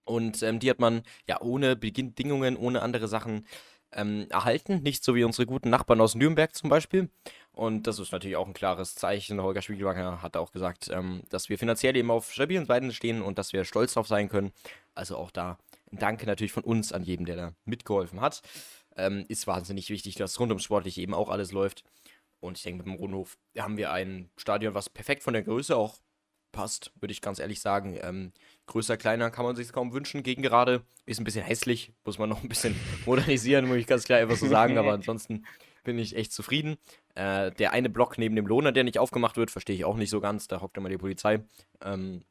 [0.05, 3.45] Und ähm, die hat man ja ohne Bedingungen, ohne andere Sachen
[3.91, 4.81] ähm, erhalten.
[4.83, 7.09] Nicht so wie unsere guten Nachbarn aus Nürnberg zum Beispiel.
[7.51, 9.41] Und das ist natürlich auch ein klares Zeichen.
[9.41, 13.37] Holger Spiegelwanger hat auch gesagt, ähm, dass wir finanziell eben auf stabilen Beinen stehen und
[13.37, 14.53] dass wir stolz drauf sein können.
[14.95, 15.57] Also auch da
[15.91, 18.41] Danke natürlich von uns an jedem, der da mitgeholfen hat.
[18.95, 21.83] Ähm, ist wahnsinnig wichtig, dass rund ums Sportliche eben auch alles läuft.
[22.39, 25.75] Und ich denke, mit dem Rundhof haben wir ein Stadion, was perfekt von der Größe
[25.75, 25.97] auch
[26.51, 27.97] passt, würde ich ganz ehrlich sagen.
[28.01, 28.31] Ähm,
[28.65, 30.23] größer, kleiner kann man sich kaum wünschen.
[30.23, 32.75] Gegen gerade ist ein bisschen hässlich, muss man noch ein bisschen
[33.05, 34.77] modernisieren, muss ich ganz klar einfach so sagen.
[34.77, 35.45] Aber ansonsten
[35.83, 36.77] bin ich echt zufrieden.
[37.15, 40.09] Äh, der eine Block neben dem Lohner, der nicht aufgemacht wird, verstehe ich auch nicht
[40.09, 40.47] so ganz.
[40.47, 41.41] Da hockt immer die Polizei.
[41.81, 42.23] Ähm,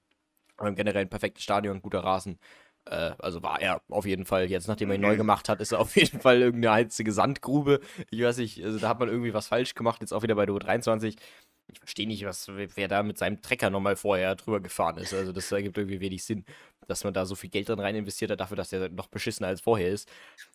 [0.56, 2.38] aber generell ein perfektes Stadion, guter Rasen.
[2.86, 5.18] Äh, also war er auf jeden Fall, jetzt nachdem er ihn neu mhm.
[5.18, 7.80] gemacht hat, ist er auf jeden Fall irgendeine einzige Sandgrube.
[8.10, 10.46] Ich weiß nicht, also da hat man irgendwie was falsch gemacht, jetzt auch wieder bei
[10.46, 11.16] der U23.
[11.72, 15.12] Ich verstehe nicht, was, wer da mit seinem Trecker nochmal vorher drüber gefahren ist.
[15.12, 16.44] Also das ergibt irgendwie wenig Sinn,
[16.86, 19.48] dass man da so viel Geld drin rein investiert hat, dafür, dass der noch beschissener
[19.48, 20.08] als vorher ist.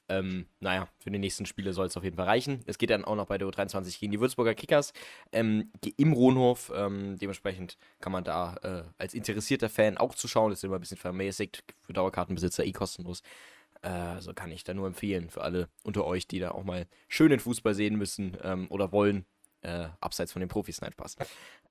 [0.08, 2.62] Ähm, naja, für die nächsten Spiele soll es auf jeden Fall reichen.
[2.66, 4.94] Es geht dann auch noch bei der U23 gegen die Würzburger Kickers
[5.34, 6.72] ähm, im Rohnhof.
[6.74, 10.52] Ähm, dementsprechend kann man da äh, als interessierter Fan auch zuschauen.
[10.52, 13.22] Das ist immer ein bisschen vermäßigt, für Dauerkartenbesitzer eh kostenlos.
[13.82, 16.88] Äh, also kann ich da nur empfehlen für alle unter euch, die da auch mal
[17.08, 19.26] schönen Fußball sehen müssen ähm, oder wollen
[19.62, 21.18] äh, abseits von den Profis, nein, Spaß.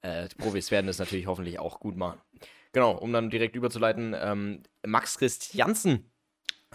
[0.03, 2.21] Äh, die Profis werden es natürlich hoffentlich auch gut machen.
[2.73, 6.11] Genau, um dann direkt überzuleiten, ähm, Max Christiansen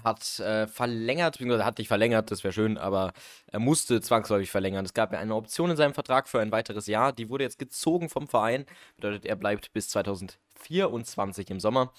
[0.03, 3.13] hat äh, verlängert, beziehungsweise hat nicht verlängert, das wäre schön, aber
[3.47, 4.83] er musste zwangsläufig verlängern.
[4.83, 7.59] Es gab ja eine Option in seinem Vertrag für ein weiteres Jahr, die wurde jetzt
[7.59, 8.65] gezogen vom Verein,
[8.97, 11.93] bedeutet, er bleibt bis 2024 im Sommer.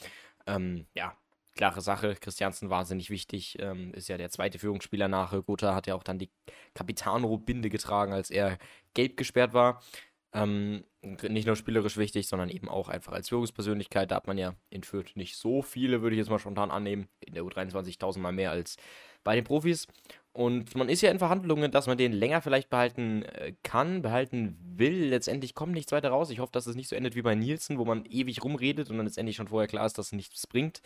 [0.47, 1.17] Ähm, ja,
[1.57, 2.15] klare Sache.
[2.15, 3.57] Christiansen wahnsinnig wichtig.
[3.61, 5.33] Ähm, ist ja der zweite Führungsspieler nach.
[5.45, 6.31] Gotha hat ja auch dann die
[6.75, 8.59] Capitano-Binde getragen, als er
[8.95, 9.83] gelb gesperrt war.
[10.33, 14.11] Ähm, nicht nur spielerisch wichtig, sondern eben auch einfach als Führungspersönlichkeit.
[14.11, 17.09] Da hat man ja in Fürth nicht so viele, würde ich jetzt mal spontan annehmen.
[17.21, 18.77] In der U23 tausendmal mehr als
[19.25, 19.87] bei den Profis.
[20.33, 24.59] Und man ist ja in Verhandlungen, dass man den länger vielleicht behalten äh, kann, behalten
[24.61, 25.07] will.
[25.07, 26.29] Letztendlich kommt nichts weiter raus.
[26.29, 28.99] Ich hoffe, dass es nicht so endet wie bei Nielsen, wo man ewig rumredet und
[28.99, 30.83] dann letztendlich schon vorher klar ist, dass es nichts bringt.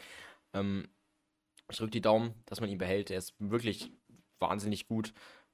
[0.55, 0.89] Ähm,
[1.71, 3.11] ich drücke die Daumen, dass man ihn behält.
[3.11, 3.93] Er ist wirklich
[4.39, 5.13] wahnsinnig gut.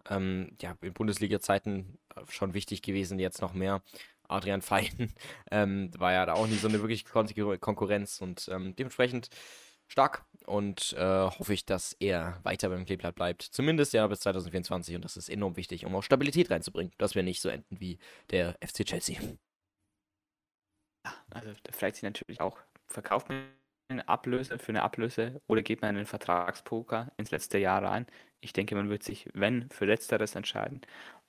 [0.08, 3.82] Ähm, ja, in Bundesliga-Zeiten schon wichtig gewesen, jetzt noch mehr.
[4.28, 5.12] Adrian Fein
[5.50, 9.28] ähm, war ja da auch nicht so eine wirklich Konkurrenz und ähm, dementsprechend
[9.88, 13.42] stark und äh, hoffe ich, dass er weiter beim Kleeblatt bleibt.
[13.42, 17.22] Zumindest ja bis 2024 und das ist enorm wichtig, um auch Stabilität reinzubringen, dass wir
[17.22, 17.98] nicht so enden wie
[18.30, 19.20] der FC Chelsea.
[21.04, 22.58] Ja, also freut sich natürlich auch.
[22.88, 23.28] Verkauft
[23.88, 28.06] eine Ablöse für eine Ablöse oder geht man in den Vertragspoker ins letzte Jahr rein?
[28.40, 30.80] Ich denke, man wird sich, wenn, für Letzteres entscheiden.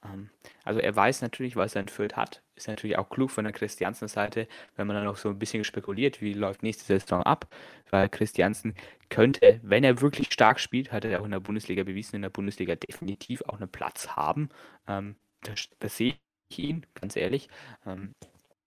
[0.03, 0.29] Ähm,
[0.63, 2.41] also er weiß natürlich, was er entführt hat.
[2.55, 6.21] Ist natürlich auch klug von der Christiansen-Seite, wenn man dann noch so ein bisschen spekuliert,
[6.21, 7.47] wie läuft nächste Saison ab.
[7.89, 8.75] Weil Christiansen
[9.09, 12.29] könnte, wenn er wirklich stark spielt, hat er auch in der Bundesliga bewiesen, in der
[12.29, 14.49] Bundesliga definitiv auch einen Platz haben.
[14.87, 16.15] Ähm, das, das sehe
[16.49, 17.49] ich ihn, ganz ehrlich.
[17.85, 18.13] Ähm,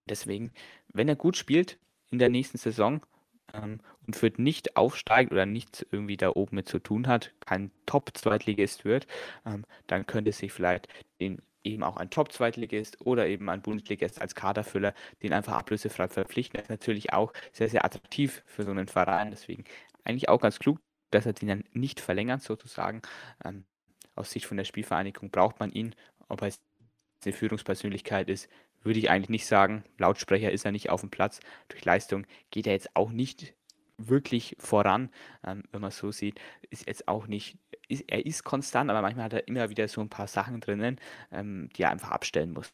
[0.09, 0.51] deswegen,
[0.93, 1.77] wenn er gut spielt
[2.09, 3.01] in der nächsten Saison,
[3.53, 7.71] ähm, und Fürth nicht aufsteigt oder nichts irgendwie da oben mit zu tun hat, kein
[7.85, 9.07] Top-Zweitligist wird,
[9.45, 10.87] ähm, dann könnte sich vielleicht
[11.19, 16.57] den eben auch ein Top-Zweitligist oder eben ein Bundesligist als Kaderfüller, den einfach ablösefrei verpflichten.
[16.57, 19.31] Das ist natürlich auch sehr, sehr attraktiv für so einen Verein.
[19.31, 19.65] Deswegen
[20.03, 20.79] eigentlich auch ganz klug,
[21.11, 23.01] dass er den dann nicht verlängert, sozusagen.
[23.45, 23.65] Ähm,
[24.15, 25.95] aus Sicht von der Spielvereinigung braucht man ihn.
[26.27, 26.51] Ob er
[27.23, 28.49] eine Führungspersönlichkeit ist,
[28.83, 29.83] würde ich eigentlich nicht sagen.
[29.97, 31.39] Lautsprecher ist er nicht auf dem Platz.
[31.67, 33.53] Durch Leistung geht er jetzt auch nicht
[33.97, 35.09] wirklich voran,
[35.45, 36.39] ähm, wenn man so sieht.
[36.69, 37.57] Ist jetzt auch nicht,
[37.87, 40.99] ist, er ist konstant, aber manchmal hat er immer wieder so ein paar Sachen drinnen,
[41.31, 42.73] ähm, die er einfach abstellen muss.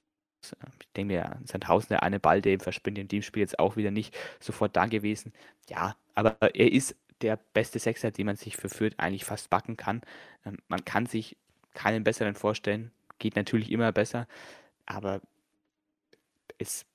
[0.80, 3.92] Ich denke mir, Sandhausen, der eine Ball, der verspringt in dem Spiel jetzt auch wieder
[3.92, 5.34] nicht sofort da gewesen.
[5.70, 9.78] Ja, aber er ist der beste Sechser, den man sich für Fürth eigentlich fast backen
[9.78, 10.02] kann.
[10.46, 11.38] Ähm, man kann sich
[11.74, 12.92] keinen besseren vorstellen.
[13.20, 14.28] Geht natürlich immer besser,
[14.86, 15.22] aber
[16.58, 16.86] es,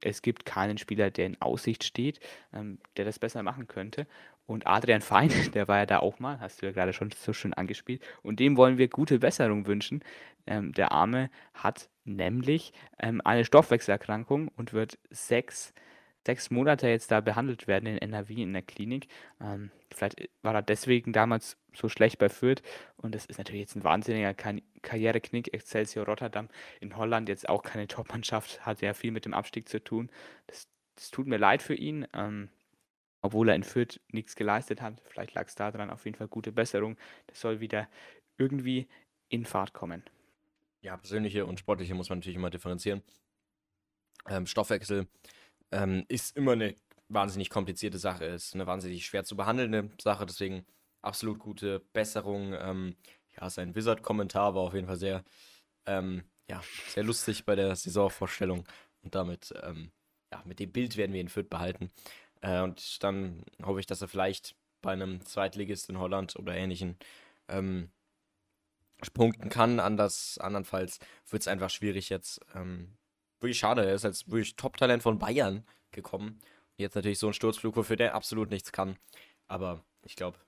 [0.00, 2.20] es gibt keinen Spieler, der in Aussicht steht,
[2.52, 4.06] ähm, der das besser machen könnte.
[4.46, 7.32] Und Adrian Fein, der war ja da auch mal, hast du ja gerade schon so
[7.32, 8.02] schön angespielt.
[8.22, 10.02] Und dem wollen wir gute Besserung wünschen.
[10.46, 15.74] Ähm, der Arme hat nämlich ähm, eine Stoffwechselerkrankung und wird sechs
[16.26, 19.08] sechs Monate jetzt da behandelt werden in NRW in der Klinik.
[19.40, 22.62] Ähm, vielleicht war er deswegen damals so schlecht bei Fürth
[22.96, 25.54] und das ist natürlich jetzt ein wahnsinniger Kar Karriereknick.
[25.54, 26.48] Excelsior Rotterdam
[26.80, 30.10] in Holland jetzt auch keine Top-Mannschaft, hat ja viel mit dem Abstieg zu tun.
[30.48, 32.06] Das, das tut mir leid für ihn.
[32.12, 32.50] Ähm,
[33.22, 35.02] obwohl er in Fürth nichts geleistet hat.
[35.06, 36.96] Vielleicht lag es daran, auf jeden Fall gute Besserung.
[37.26, 37.88] Das soll wieder
[38.38, 38.86] irgendwie
[39.28, 40.04] in Fahrt kommen.
[40.80, 43.02] Ja, persönliche und sportliche muss man natürlich immer differenzieren.
[44.28, 45.08] Ähm, Stoffwechsel
[45.76, 46.74] ähm, ist immer eine
[47.08, 50.66] wahnsinnig komplizierte Sache, ist eine wahnsinnig schwer zu behandelnde Sache, deswegen
[51.02, 52.54] absolut gute Besserung.
[52.54, 52.96] Ähm,
[53.38, 55.22] ja, sein Wizard-Kommentar war auf jeden Fall sehr,
[55.86, 58.66] ähm, ja, sehr lustig bei der Saisonvorstellung
[59.02, 59.92] und damit, ähm,
[60.32, 61.90] ja, mit dem Bild werden wir ihn Fürth behalten.
[62.40, 66.98] Äh, und dann hoffe ich, dass er vielleicht bei einem Zweitligist in Holland oder ähnlichen
[67.48, 67.90] ähm,
[69.14, 69.80] punkten kann.
[69.80, 70.98] Anders, andernfalls
[71.28, 72.40] wird es einfach schwierig jetzt.
[72.54, 72.96] Ähm,
[73.40, 73.84] wirklich schade.
[73.84, 76.40] Er ist als wirklich Top-Talent von Bayern gekommen.
[76.76, 78.96] Jetzt natürlich so ein Sturzflug, wofür der absolut nichts kann.
[79.48, 80.38] Aber ich glaube,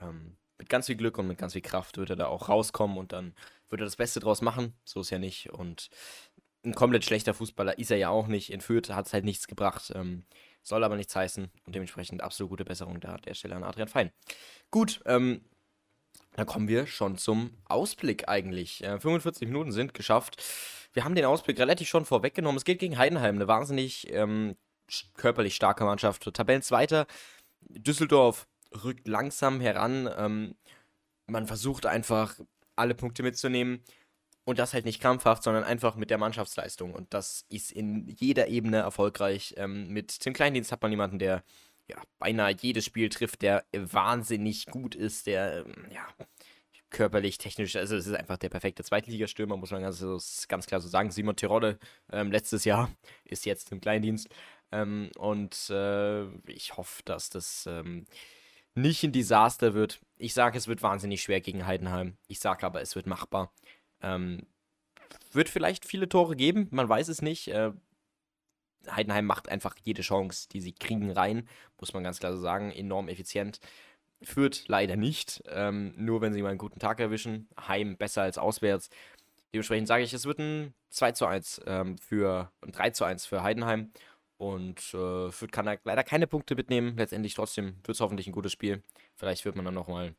[0.00, 2.98] ähm, mit ganz viel Glück und mit ganz viel Kraft wird er da auch rauskommen
[2.98, 3.34] und dann
[3.68, 4.74] wird er das Beste draus machen.
[4.84, 5.50] So ist ja nicht.
[5.50, 5.90] Und
[6.64, 8.50] ein komplett schlechter Fußballer ist er ja auch nicht.
[8.50, 9.92] In Fürth hat es halt nichts gebracht.
[9.94, 10.24] Ähm,
[10.62, 13.88] soll aber nichts heißen und dementsprechend absolut gute Besserung da an der Stelle an Adrian
[13.88, 14.10] Fein.
[14.70, 15.42] Gut, ähm,
[16.34, 18.82] dann kommen wir schon zum Ausblick eigentlich.
[18.84, 20.42] Äh, 45 Minuten sind geschafft.
[20.92, 22.56] Wir haben den Ausblick relativ schon vorweggenommen.
[22.56, 24.56] Es geht gegen Heidenheim, eine wahnsinnig ähm,
[25.14, 26.32] körperlich starke Mannschaft.
[26.32, 27.06] Tabellenzweiter.
[27.60, 28.46] Düsseldorf
[28.84, 30.08] rückt langsam heran.
[30.16, 30.54] Ähm,
[31.26, 32.34] man versucht einfach
[32.76, 33.82] alle Punkte mitzunehmen.
[34.44, 36.94] Und das halt nicht krampfhaft, sondern einfach mit der Mannschaftsleistung.
[36.94, 39.54] Und das ist in jeder Ebene erfolgreich.
[39.58, 41.44] Ähm, mit Tim Kleindienst hat man jemanden, der
[41.86, 46.06] ja, beinahe jedes Spiel trifft, der wahnsinnig gut ist, der ähm, ja,
[46.90, 50.88] körperlich, technisch, also es ist einfach der perfekte Zweitligastürmer, muss man ganz, ganz klar so
[50.88, 51.10] sagen.
[51.10, 51.78] Simon Tirode
[52.12, 52.90] ähm, letztes Jahr
[53.24, 54.28] ist jetzt im Kleindienst.
[54.72, 58.06] Ähm, und äh, ich hoffe, dass das ähm,
[58.74, 60.00] nicht ein Desaster wird.
[60.16, 62.16] Ich sage, es wird wahnsinnig schwer gegen Heidenheim.
[62.26, 63.52] Ich sage aber, es wird machbar.
[64.02, 64.46] Ähm,
[65.32, 67.48] wird vielleicht viele Tore geben, man weiß es nicht.
[67.48, 67.72] Äh,
[68.90, 72.70] Heidenheim macht einfach jede Chance, die sie kriegen, rein, muss man ganz klar so sagen,
[72.70, 73.60] enorm effizient.
[74.22, 77.48] Führt leider nicht, ähm, nur wenn sie mal einen guten Tag erwischen.
[77.68, 78.90] Heim besser als auswärts.
[79.52, 83.26] Dementsprechend sage ich, es wird ein 2 zu 1 ähm, für ein 3 zu 1
[83.26, 83.92] für Heidenheim.
[84.36, 86.96] Und äh, Fürth kann da leider keine Punkte mitnehmen.
[86.96, 88.82] Letztendlich trotzdem wird es hoffentlich ein gutes Spiel.
[89.16, 90.14] Vielleicht wird man dann nochmal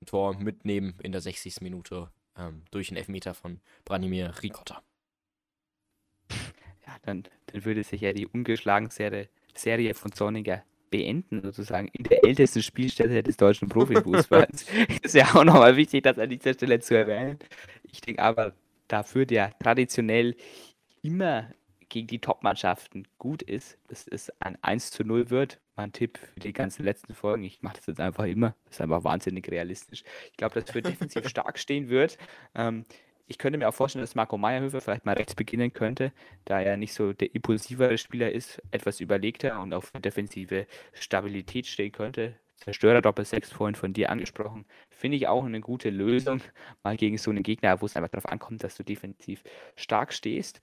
[0.00, 1.60] ein Tor mitnehmen in der 60.
[1.60, 4.82] Minute ähm, durch einen Elfmeter von Branimir Ricotta.
[6.86, 10.64] Ja, dann, dann würde sich ja die ungeschlagen Serie, Serie von Sonniger
[10.94, 14.66] beenden, sozusagen, in der ältesten Spielstätte des deutschen Profifußballs.
[15.02, 17.40] ist ja auch nochmal wichtig, das an dieser Stelle zu erwähnen.
[17.90, 18.52] Ich denke aber,
[18.86, 20.36] da Fürth ja traditionell
[21.02, 21.50] immer
[21.88, 25.60] gegen die Top-Mannschaften gut ist, dass es ein 1 zu 0 wird.
[25.74, 27.42] Mein Tipp für die ganzen letzten Folgen.
[27.42, 28.54] Ich mache das jetzt einfach immer.
[28.66, 30.04] Das ist einfach wahnsinnig realistisch.
[30.30, 32.18] Ich glaube, dass für defensiv stark stehen wird.
[32.54, 32.84] Ähm,
[33.26, 36.12] ich könnte mir auch vorstellen, dass Marco Meyerhöfer vielleicht mal rechts beginnen könnte,
[36.44, 41.92] da er nicht so der impulsivere Spieler ist, etwas überlegter und auf defensive Stabilität stehen
[41.92, 42.36] könnte.
[42.56, 44.64] Zerstörer Doppel 6 vorhin von dir angesprochen.
[44.90, 46.40] Finde ich auch eine gute Lösung,
[46.82, 49.42] mal gegen so einen Gegner, wo es einfach darauf ankommt, dass du defensiv
[49.76, 50.60] stark stehst.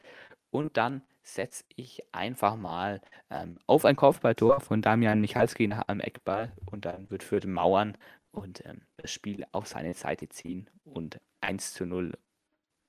[0.49, 5.99] Und dann setze ich einfach mal ähm, auf ein Kopfballtor von Damian Michalski nach einem
[5.99, 7.97] Eckball und dann wird Fürth mauern
[8.31, 12.13] und ähm, das Spiel auf seine Seite ziehen und 1 zu 0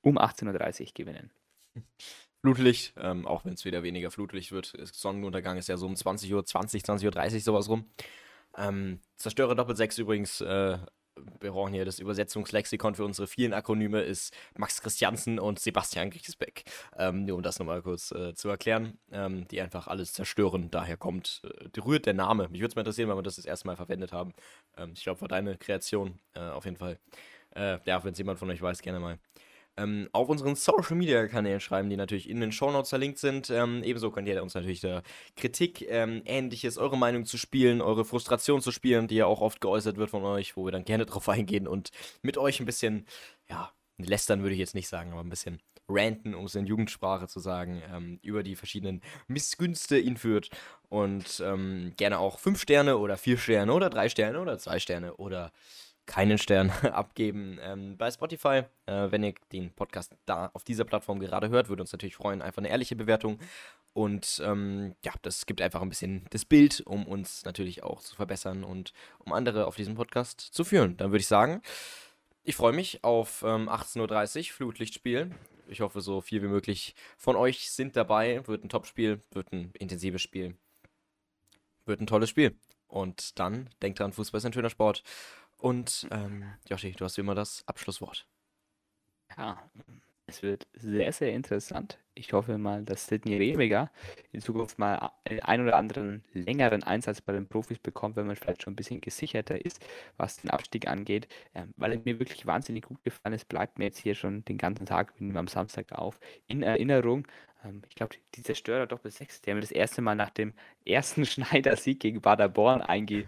[0.02, 1.30] um 18.30 Uhr gewinnen.
[2.40, 4.74] Flutlicht, ähm, auch wenn es wieder weniger Flutlicht wird.
[4.92, 7.86] Sonnenuntergang ist ja so um 20 Uhr, 20, 20 Uhr 30 sowas rum.
[8.56, 10.78] Ähm, Zerstörer Doppel 6 übrigens äh,
[11.40, 16.64] wir brauchen hier das Übersetzungslexikon für unsere vielen Akronyme, ist Max Christiansen und Sebastian Griesbeck.
[16.96, 20.70] Ähm, nur um das nochmal kurz äh, zu erklären, ähm, die einfach alles zerstören.
[20.70, 22.48] Daher kommt, äh, rührt der Name.
[22.48, 24.32] Mich würde es mal interessieren, weil wir das das erste Mal verwendet haben.
[24.76, 26.98] Ähm, ich glaube, war deine Kreation äh, auf jeden Fall.
[27.54, 29.18] Äh, ja, wenn es jemand von euch weiß, gerne mal
[29.76, 33.50] ähm, auf unseren Social Media Kanälen schreiben, die natürlich in den Show Notes verlinkt sind.
[33.50, 35.02] Ähm, ebenso könnt ihr uns natürlich da
[35.36, 39.60] Kritik, ähm, ähnliches, eure Meinung zu spielen, eure Frustration zu spielen, die ja auch oft
[39.60, 41.90] geäußert wird von euch, wo wir dann gerne drauf eingehen und
[42.22, 43.06] mit euch ein bisschen,
[43.48, 47.28] ja, lästern würde ich jetzt nicht sagen, aber ein bisschen ranten, um es in Jugendsprache
[47.28, 50.50] zu sagen, ähm, über die verschiedenen Missgünste ihn führt.
[50.88, 55.16] Und ähm, gerne auch fünf Sterne oder vier Sterne oder drei Sterne oder zwei Sterne
[55.16, 55.52] oder
[56.06, 58.64] keinen Stern abgeben ähm, bei Spotify.
[58.86, 62.42] Äh, wenn ihr den Podcast da auf dieser Plattform gerade hört, würde uns natürlich freuen.
[62.42, 63.38] Einfach eine ehrliche Bewertung.
[63.94, 68.16] Und ähm, ja, das gibt einfach ein bisschen das Bild, um uns natürlich auch zu
[68.16, 70.96] verbessern und um andere auf diesem Podcast zu führen.
[70.96, 71.60] Dann würde ich sagen,
[72.42, 75.30] ich freue mich auf ähm, 18.30 Uhr Flutlichtspiel.
[75.68, 78.46] Ich hoffe, so viel wie möglich von euch sind dabei.
[78.46, 80.56] Wird ein Top-Spiel, wird ein intensives Spiel,
[81.84, 82.56] wird ein tolles Spiel.
[82.88, 85.02] Und dann denkt dran, Fußball ist ein schöner Sport.
[85.62, 88.26] Und ähm, Joshi, du hast wie immer das Abschlusswort.
[89.38, 89.70] Ja,
[90.26, 91.98] es wird sehr, sehr interessant.
[92.14, 93.90] Ich hoffe mal, dass Sidney Remiger
[94.32, 98.62] in Zukunft mal einen oder anderen längeren Einsatz bei den Profis bekommt, wenn man vielleicht
[98.62, 99.84] schon ein bisschen gesicherter ist,
[100.16, 101.28] was den Abstieg angeht.
[101.54, 104.58] Ähm, weil er mir wirklich wahnsinnig gut gefallen ist, bleibt mir jetzt hier schon den
[104.58, 107.26] ganzen Tag, bin am Samstag auf, in Erinnerung.
[107.64, 110.52] Ähm, ich glaube, die Zerstörer Doppel 6, die haben das erste Mal nach dem
[110.84, 113.26] ersten Schneider-Sieg gegen Baderborn einge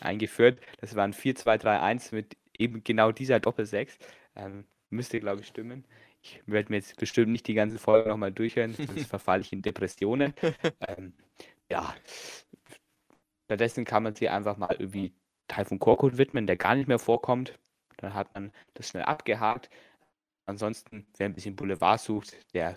[0.00, 0.60] eingeführt.
[0.80, 3.98] Das war ein 4-2-3-1 mit eben genau dieser Doppel 6.
[4.36, 5.84] Ähm, müsste, glaube ich, stimmen.
[6.22, 9.62] Ich werde mir jetzt bestimmt nicht die ganze Folge nochmal durchhören, sonst verfalle ich in
[9.62, 10.34] Depressionen.
[10.88, 11.12] ähm,
[11.70, 11.94] ja,
[13.44, 15.12] stattdessen kann man sich einfach mal irgendwie
[15.48, 17.58] Taifun Korkut widmen, der gar nicht mehr vorkommt.
[17.98, 19.70] Dann hat man das schnell abgehakt.
[20.46, 22.76] Ansonsten, wer ein bisschen Boulevard sucht, der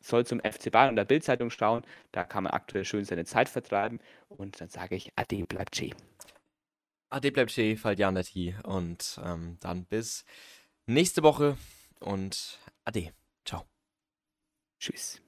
[0.00, 1.82] soll zum FC Bayern und der Bildzeitung schauen.
[2.12, 4.00] Da kann man aktuell schön seine Zeit vertreiben.
[4.28, 5.94] Und dann sage ich, Ade bleibt Che.
[7.10, 8.54] Ade bleibt Che, Faldianati.
[8.64, 10.24] Und ähm, dann bis
[10.86, 11.56] nächste Woche
[12.00, 13.12] und Ade.
[13.44, 13.64] Ciao.
[14.78, 15.23] Tschüss.